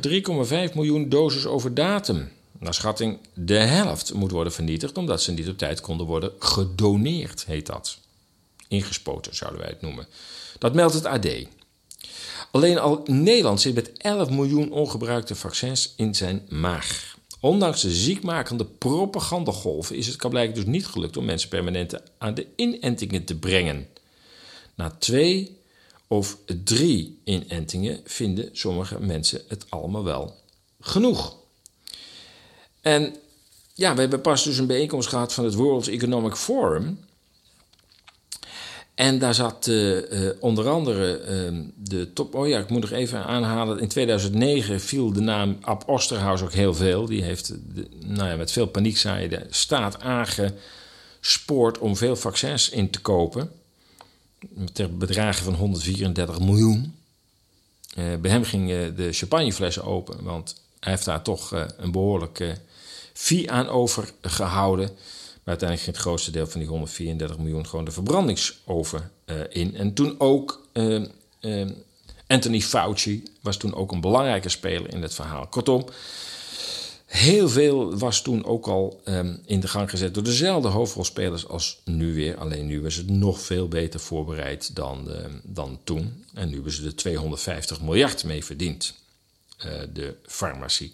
[0.69, 2.31] 3,5 miljoen doses over datum.
[2.59, 7.45] Naar schatting de helft moet worden vernietigd omdat ze niet op tijd konden worden gedoneerd,
[7.45, 7.97] heet dat.
[8.73, 10.07] Ingespoten zouden wij het noemen.
[10.57, 11.27] Dat meldt het AD.
[12.51, 17.17] Alleen al Nederland zit met 11 miljoen ongebruikte vaccins in zijn maag.
[17.39, 22.47] Ondanks de ziekmakende propagandagolven is het blijken dus niet gelukt om mensen permanent aan de
[22.55, 23.87] inentingen te brengen.
[24.75, 25.57] Na twee
[26.07, 30.35] of drie inentingen vinden sommige mensen het allemaal wel
[30.79, 31.35] genoeg.
[32.81, 33.15] En
[33.73, 36.99] ja, we hebben pas dus een bijeenkomst gehad van het World Economic Forum.
[38.95, 41.21] En daar zat uh, onder andere
[41.51, 42.35] uh, de top.
[42.35, 43.79] Oh ja, ik moet nog even aanhalen.
[43.79, 47.05] In 2009 viel de naam Ab Osterhaus ook heel veel.
[47.05, 47.53] Die heeft
[47.99, 53.51] nou ja, met veel paniek zei de staat aangespoord om veel vaccins in te kopen.
[54.73, 56.95] Ter bedragen van 134 miljoen.
[57.95, 62.57] bij hem ging de champagneflessen open, want hij heeft daar toch een behoorlijke
[63.13, 64.89] fee aan overgehouden.
[65.43, 69.75] Maar uiteindelijk ging het grootste deel van die 134 miljoen gewoon de verbrandingsoven uh, in.
[69.75, 71.05] En toen ook uh,
[71.41, 71.69] uh,
[72.27, 75.47] Anthony Fauci was toen ook een belangrijke speler in het verhaal.
[75.47, 75.85] Kortom,
[77.05, 81.81] heel veel was toen ook al um, in de gang gezet door dezelfde hoofdrolspelers als
[81.85, 82.37] nu weer.
[82.37, 85.09] Alleen nu was het nog veel beter voorbereid dan,
[85.43, 86.25] dan toen.
[86.33, 88.95] En nu hebben ze er 250 miljard mee verdiend,
[89.93, 90.93] de farmacie.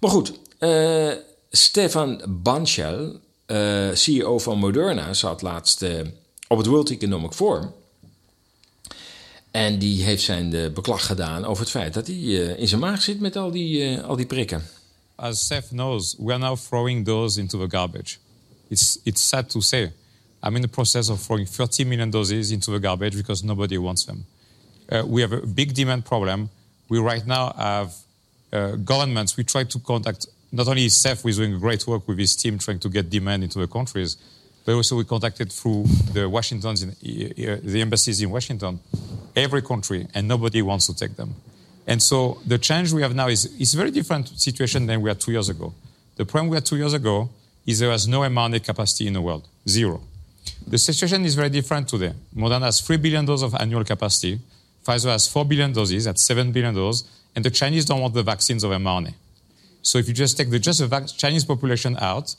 [0.00, 0.32] Maar goed,
[1.50, 3.20] Stefan Banchel
[3.52, 6.00] uh, CEO van Moderna, zat laatst uh,
[6.48, 7.72] op het World Economic Forum.
[9.50, 12.16] En die heeft zijn uh, beklag gedaan over het feit dat hij
[12.56, 14.62] in zijn maag zit met al die, al die prikken.
[15.14, 18.16] As Seth knows, we are now throwing those into the garbage.
[18.68, 19.92] It's, it's sad to say.
[20.42, 24.04] I'm in the process of throwing 30 million doses into the garbage because nobody wants
[24.04, 24.26] them.
[25.06, 26.50] we have a big demand problem.
[26.88, 27.92] We right now have
[28.84, 29.36] governments.
[29.36, 32.58] We try to contact not only is Seth is doing great work with his team
[32.58, 34.16] trying to get demand into the countries,
[34.64, 38.78] but also we contacted through the Washington's, in, uh, the embassies in Washington,
[39.34, 41.34] every country, and nobody wants to take them.
[41.86, 45.10] And so the challenge we have now is is a very different situation than we
[45.10, 45.74] had two years ago.
[46.16, 47.30] The problem we had two years ago
[47.66, 50.00] is there was no mRNA capacity in the world, zero.
[50.66, 52.12] The situation is very different today.
[52.36, 54.40] Moderna has 3 billion doses of annual capacity.
[54.84, 58.22] Pfizer has 4 billion doses, that's 7 billion doses, and the Chinese don't want the
[58.22, 59.14] vaccines of mRNA.
[59.82, 62.34] So if you just take the just the Chinese population out,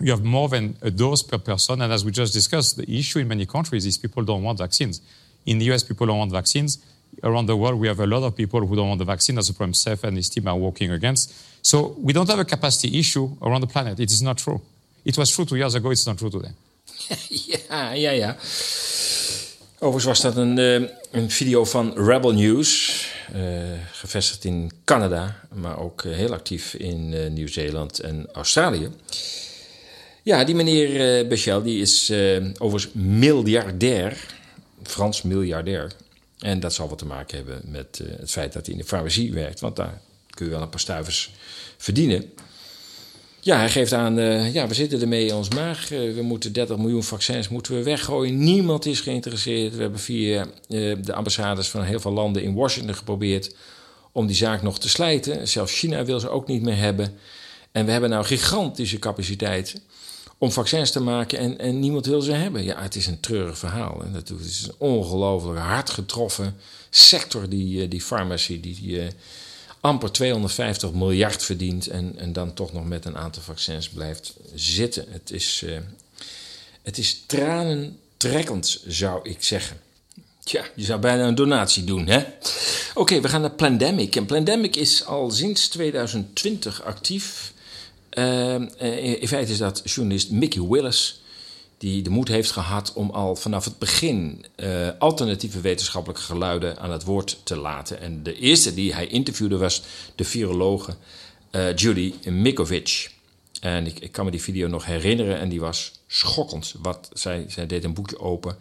[0.00, 1.80] you have more than a dose per person.
[1.80, 5.00] And as we just discussed, the issue in many countries is people don't want vaccines.
[5.46, 6.78] In the US, people don't want vaccines.
[7.22, 9.36] Around the world, we have a lot of people who don't want the vaccine.
[9.36, 11.32] That's a problem Seth and his team are working against.
[11.62, 13.98] So we don't have a capacity issue around the planet.
[14.00, 14.60] It is not true.
[15.04, 15.90] It was true two years ago.
[15.90, 16.50] It's not true today.
[17.70, 18.36] ja, ja, ja.
[19.78, 22.95] Overigens was dat een, uh, een video van Rebel News.
[23.34, 23.62] Uh,
[23.92, 28.90] gevestigd in Canada, maar ook uh, heel actief in uh, Nieuw-Zeeland en Australië.
[30.22, 32.12] Ja, die meneer uh, Bechel die is
[32.58, 34.26] overigens miljardair,
[34.82, 35.92] Frans miljardair.
[36.38, 39.32] En dat zal wat te maken hebben met het feit dat hij in de farmacie
[39.32, 40.00] werkt, want daar
[40.30, 41.32] kun je wel een paar stuivers
[41.76, 42.32] verdienen.
[43.46, 45.90] Ja, hij geeft aan, uh, ja, we zitten ermee in ons maag.
[45.90, 48.38] Uh, we moeten 30 miljoen vaccins moeten we weggooien.
[48.38, 49.74] Niemand is geïnteresseerd.
[49.74, 53.54] We hebben via uh, de ambassades van heel veel landen in Washington geprobeerd
[54.12, 55.48] om die zaak nog te slijten.
[55.48, 57.18] Zelfs China wil ze ook niet meer hebben.
[57.72, 59.80] En we hebben nou gigantische capaciteit
[60.38, 62.64] om vaccins te maken en, en niemand wil ze hebben.
[62.64, 64.02] Ja, het is een treurig verhaal.
[64.04, 66.56] En dat is een ongelooflijk hard getroffen
[66.90, 69.00] sector, die, eh, die farmacie, die, die
[69.86, 75.04] amper 250 miljard verdient en, en dan toch nog met een aantal vaccins blijft zitten.
[75.08, 75.78] Het is, uh,
[76.82, 79.80] het is tranentrekkend, zou ik zeggen.
[80.44, 82.24] Tja, je zou bijna een donatie doen, hè?
[82.94, 84.16] Oké, we gaan naar Plandemic.
[84.16, 87.52] En Plandemic is al sinds 2020 actief.
[88.18, 88.54] Uh,
[89.20, 91.20] in feite is dat journalist Mickey Willis
[91.78, 96.90] die de moed heeft gehad om al vanaf het begin uh, alternatieve wetenschappelijke geluiden aan
[96.90, 98.00] het woord te laten.
[98.00, 99.82] En de eerste die hij interviewde was
[100.14, 100.94] de virologe
[101.50, 103.10] uh, Judy Mikovic.
[103.60, 106.74] En ik, kan me die video nog herinneren en die was schokkend.
[106.78, 108.56] Wat, zij, zij deed een boekje open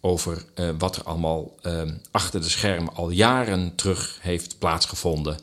[0.00, 1.54] over uh, wat er allemaal
[2.10, 5.38] achter de schermen al jaren terug heeft plaatsgevonden.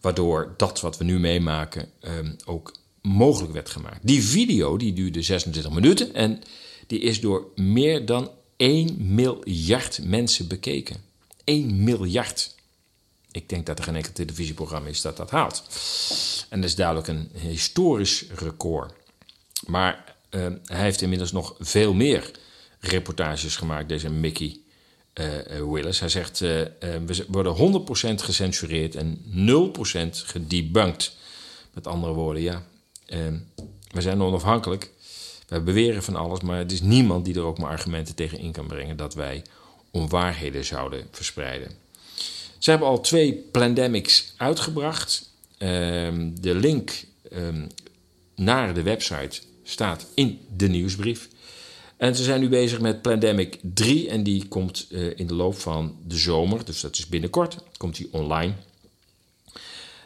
[0.00, 1.88] Waardoor dat wat we nu meemaken
[2.44, 2.72] ook
[3.02, 3.98] mogelijk werd gemaakt.
[4.02, 6.42] Die video die duurde 26 minuten en
[6.86, 10.96] die is door meer dan 1 miljard mensen bekeken.
[11.44, 12.54] 1 miljard.
[13.30, 15.64] Ik denk dat er geen enkel televisieprogramma is dat dat haalt.
[16.48, 18.92] En dat is duidelijk een historisch record.
[19.66, 22.30] Maar uh, hij heeft inmiddels nog veel meer
[22.80, 24.58] reportages gemaakt, deze Mickey
[25.14, 25.26] uh,
[25.72, 26.00] Willis.
[26.00, 26.48] Hij zegt, uh,
[26.80, 29.18] we worden 100% gecensureerd en
[29.96, 31.16] 0% gedebunked.
[31.72, 32.69] Met andere woorden, ja, Ehm,
[33.90, 34.90] we zijn onafhankelijk.
[35.48, 38.52] Wij beweren van alles, maar het is niemand die er ook maar argumenten tegen in
[38.52, 39.42] kan brengen dat wij
[39.90, 41.70] onwaarheden zouden verspreiden.
[42.58, 45.30] Ze hebben al twee pandemics uitgebracht.
[45.58, 47.66] Ehm, de link ehm,
[48.34, 51.28] naar de website staat in de nieuwsbrief.
[51.96, 55.58] En ze zijn nu bezig met Pandemic 3 en die komt uh, in de loop
[55.58, 58.54] van de zomer, dus dat is binnenkort, komt die online.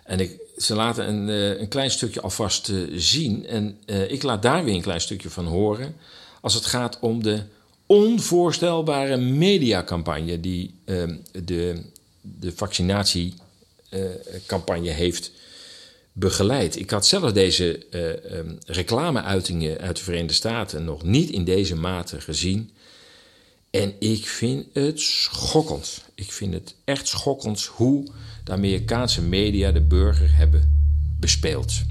[0.05, 3.47] En ik, ze laten een, uh, een klein stukje alvast uh, zien.
[3.47, 5.97] En uh, ik laat daar weer een klein stukje van horen.
[6.41, 7.43] Als het gaat om de
[7.87, 11.83] onvoorstelbare mediacampagne die ehm, de,
[12.21, 15.31] de vaccinatiecampagne heeft
[16.13, 16.77] begeleid.
[16.77, 17.87] Ik had zelf deze
[18.33, 22.71] um, reclameuitingen uit de Verenigde Staten nog niet in deze mate gezien.
[23.71, 26.05] En ik vind het schokkend.
[26.15, 28.07] Ik vind het echt schokkend hoe
[28.45, 30.63] de Amerikaanse media de burger hebben
[31.21, 31.83] bespeeld.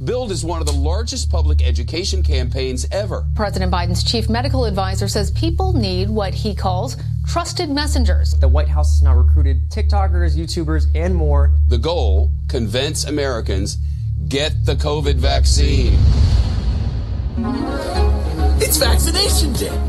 [0.00, 3.24] Build is one of the largest public education campaigns ever.
[3.34, 6.96] President Biden's chief medical advisor says people need what he calls
[7.26, 8.34] trusted messengers.
[8.38, 11.50] The White House has now recruited TikTokers, YouTubers, and more.
[11.68, 13.76] The goal convince Americans
[14.28, 15.98] get the COVID vaccine.
[18.60, 19.80] It's vaccination day.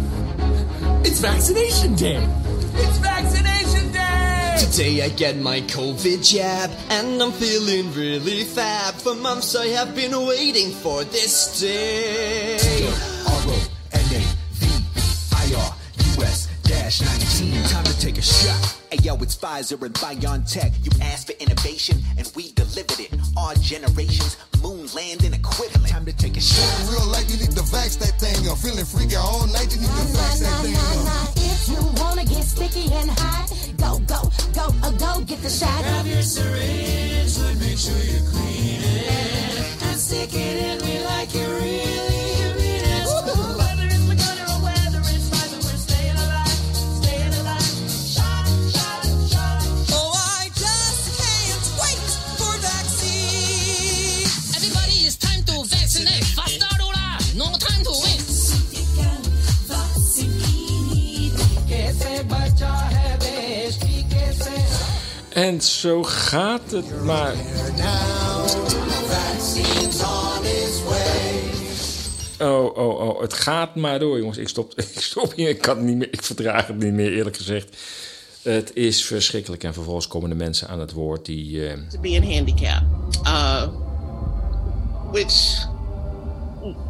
[1.03, 2.27] It's vaccination day.
[2.73, 3.58] It's vaccination day.
[4.59, 8.93] Today I get my COVID jab and I'm feeling really fab.
[8.95, 12.57] For months I have been waiting for this day.
[13.25, 14.39] R-O-N-A-V-I-R-U-S
[16.63, 17.63] dash 19.
[17.69, 18.78] Time to take a shot.
[18.91, 20.73] Hey yo, it's Pfizer and BioNTech.
[20.83, 23.13] You asked for innovation and we delivered it.
[23.37, 25.89] Our generation's moon landing equivalent.
[25.89, 26.89] Time to take a shot.
[26.89, 28.57] Real life, you need to vax that thing up.
[28.57, 30.73] Feeling freaky all night, you need to vax that thing
[31.05, 31.29] up.
[31.37, 35.83] If you wanna get sticky and hot, go, go, go, uh, go get the shot.
[35.83, 39.83] Grab your syringe, but make sure you clean it.
[39.83, 42.08] And stick it in me like you really
[65.49, 67.33] En zo gaat het maar.
[72.39, 74.37] Oh, oh, oh, het gaat maar door, jongens.
[74.37, 75.49] Ik stop, ik stop hier.
[75.49, 77.77] Ik, kan het niet meer, ik verdraag het niet meer, eerlijk gezegd.
[78.41, 79.63] Het is verschrikkelijk.
[79.63, 81.51] En vervolgens komen de mensen aan het woord die.
[81.51, 81.73] Uh...
[81.89, 82.83] To be in handicap.
[83.23, 83.67] Uh,
[85.11, 85.67] which.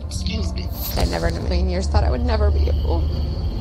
[0.08, 0.62] Excuse me.
[1.02, 3.02] I never in a million years thought I would never be able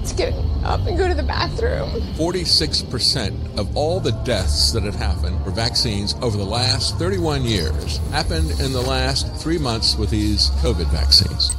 [0.08, 0.32] to get
[0.64, 1.88] up and go to the bathroom.
[2.16, 8.00] 46% of all the deaths that have happened for vaccines over the last 31 years
[8.10, 11.50] happened in the last three months with these COVID vaccines.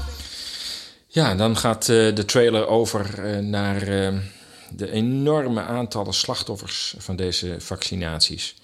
[1.08, 4.20] Ja, dan gaat uh, de trailer over uh, naar uh,
[4.70, 8.56] de enorme aantallen slachtoffers van deze vaccinaties.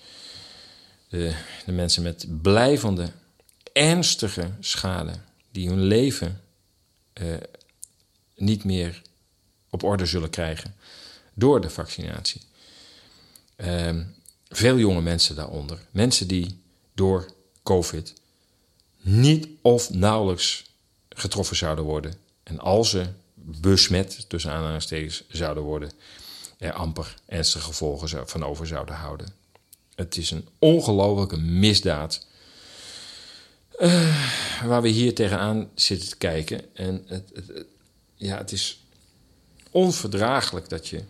[1.10, 1.32] De,
[1.66, 3.10] de mensen met blijvende,
[3.74, 5.12] ernstige schade,
[5.52, 6.40] die hun leven
[8.36, 9.02] niet meer
[9.76, 10.76] op orde zullen krijgen
[11.34, 12.42] door de vaccinatie.
[14.50, 16.60] veel jonge mensen daaronder, mensen die
[16.94, 17.32] door
[17.64, 18.14] COVID
[19.02, 20.64] niet of nauwelijks
[21.10, 22.14] getroffen zouden worden.
[22.44, 25.92] En als ze besmet, tussen aanhalingstekens, zouden worden,
[26.58, 29.28] er amper ernstige gevolgen van over zouden houden.
[29.96, 32.28] Het is een ongelofelijke misdaad
[33.78, 36.76] eh, waar we hier tegenaan zitten te kijken.
[36.76, 37.66] En het, het-
[38.16, 38.85] ja, het is
[39.76, 41.04] onverdraaglijk dat je,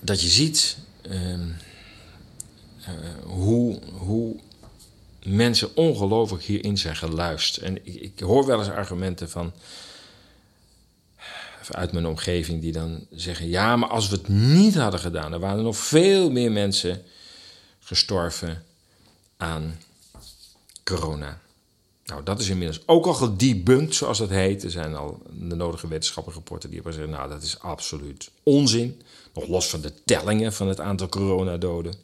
[0.00, 1.48] dat je ziet ehm,
[2.84, 2.94] eh,
[3.24, 4.36] hoe, hoe
[5.22, 7.64] mensen ongelooflijk hierin zijn geluisterd.
[7.64, 9.52] En ik, ik hoor wel eens argumenten van
[11.70, 15.40] uit mijn omgeving die dan zeggen: ja, maar als we het niet hadden gedaan, dan
[15.40, 17.02] waren er nog veel meer mensen
[17.78, 18.64] gestorven
[19.36, 19.80] aan
[20.84, 21.40] corona.
[22.08, 24.62] Nou, dat is inmiddels ook al gedebunked, zoals dat heet.
[24.62, 29.02] Er zijn al de nodige wetenschappelijke rapporten die hebben gezegd: nou, dat is absoluut onzin.
[29.34, 31.94] Nog los van de tellingen van het aantal coronadoden.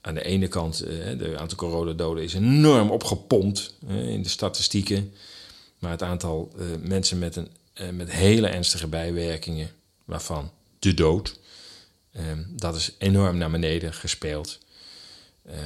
[0.00, 5.12] Aan de ene kant, eh, de aantal coronadoden is enorm opgepompt eh, in de statistieken.
[5.78, 9.70] Maar het aantal eh, mensen met, een, eh, met hele ernstige bijwerkingen,
[10.04, 11.38] waarvan de dood,
[12.12, 14.58] eh, dat is enorm naar beneden gespeeld.
[15.42, 15.56] Eh,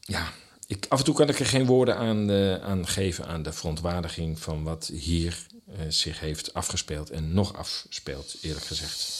[0.00, 0.32] ja,
[0.66, 3.52] ik, af en toe kan ik er geen woorden aan, eh, aan geven aan de
[3.52, 9.14] verontwaardiging van wat hier eh, zich heeft afgespeeld en nog afspeelt, eerlijk gezegd.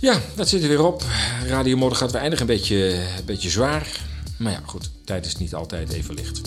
[0.00, 1.02] Ja, dat zit er weer op.
[1.46, 4.06] Radio Mode gaat weer eindigen een beetje, een beetje zwaar.
[4.38, 6.40] Maar ja, goed, tijd is niet altijd even licht.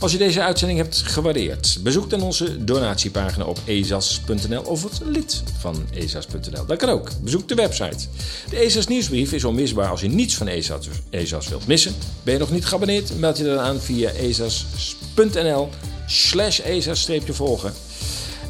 [0.00, 5.42] Als je deze uitzending hebt gewaardeerd, bezoek dan onze donatiepagina op ezas.nl of het lid
[5.58, 6.66] van ezas.nl.
[6.66, 7.10] Dat kan ook.
[7.22, 8.06] Bezoek de website.
[8.50, 11.94] De ESAS nieuwsbrief is onmisbaar als je niets van ESAS, wilt missen.
[12.22, 13.18] Ben je nog niet geabonneerd?
[13.18, 15.68] Meld je dan aan via ezas.nl
[16.06, 17.72] slash ezas-volgen.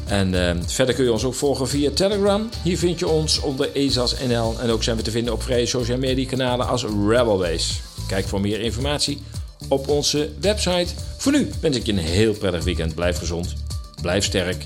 [0.05, 2.49] En eh, verder kun je ons ook volgen via Telegram.
[2.63, 4.59] Hier vind je ons onder ESAS.nl.
[4.59, 7.73] En ook zijn we te vinden op vrije social media kanalen als Rebelbase.
[8.07, 9.21] Kijk voor meer informatie
[9.67, 10.93] op onze website.
[11.17, 12.95] Voor nu wens ik je een heel prettig weekend.
[12.95, 13.53] Blijf gezond,
[14.01, 14.65] blijf sterk.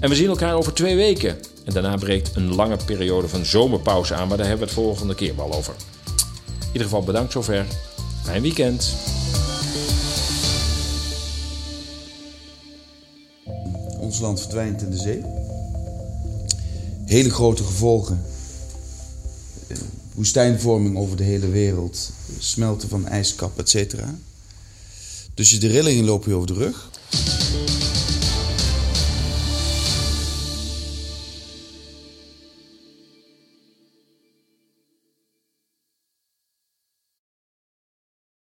[0.00, 1.38] En we zien elkaar over twee weken.
[1.64, 5.14] En daarna breekt een lange periode van zomerpauze aan, maar daar hebben we het volgende
[5.14, 5.74] keer wel over.
[6.58, 7.66] In ieder geval bedankt zover.
[8.22, 8.94] Fijn weekend.
[13.98, 15.22] Ons land verdwijnt in de zee.
[17.04, 18.24] Hele grote gevolgen.
[20.14, 22.10] Woestijnvorming over de hele wereld.
[22.38, 24.18] Smelten van ijskap, et cetera.
[25.34, 26.90] Dus je de rillingen lopen je over de rug.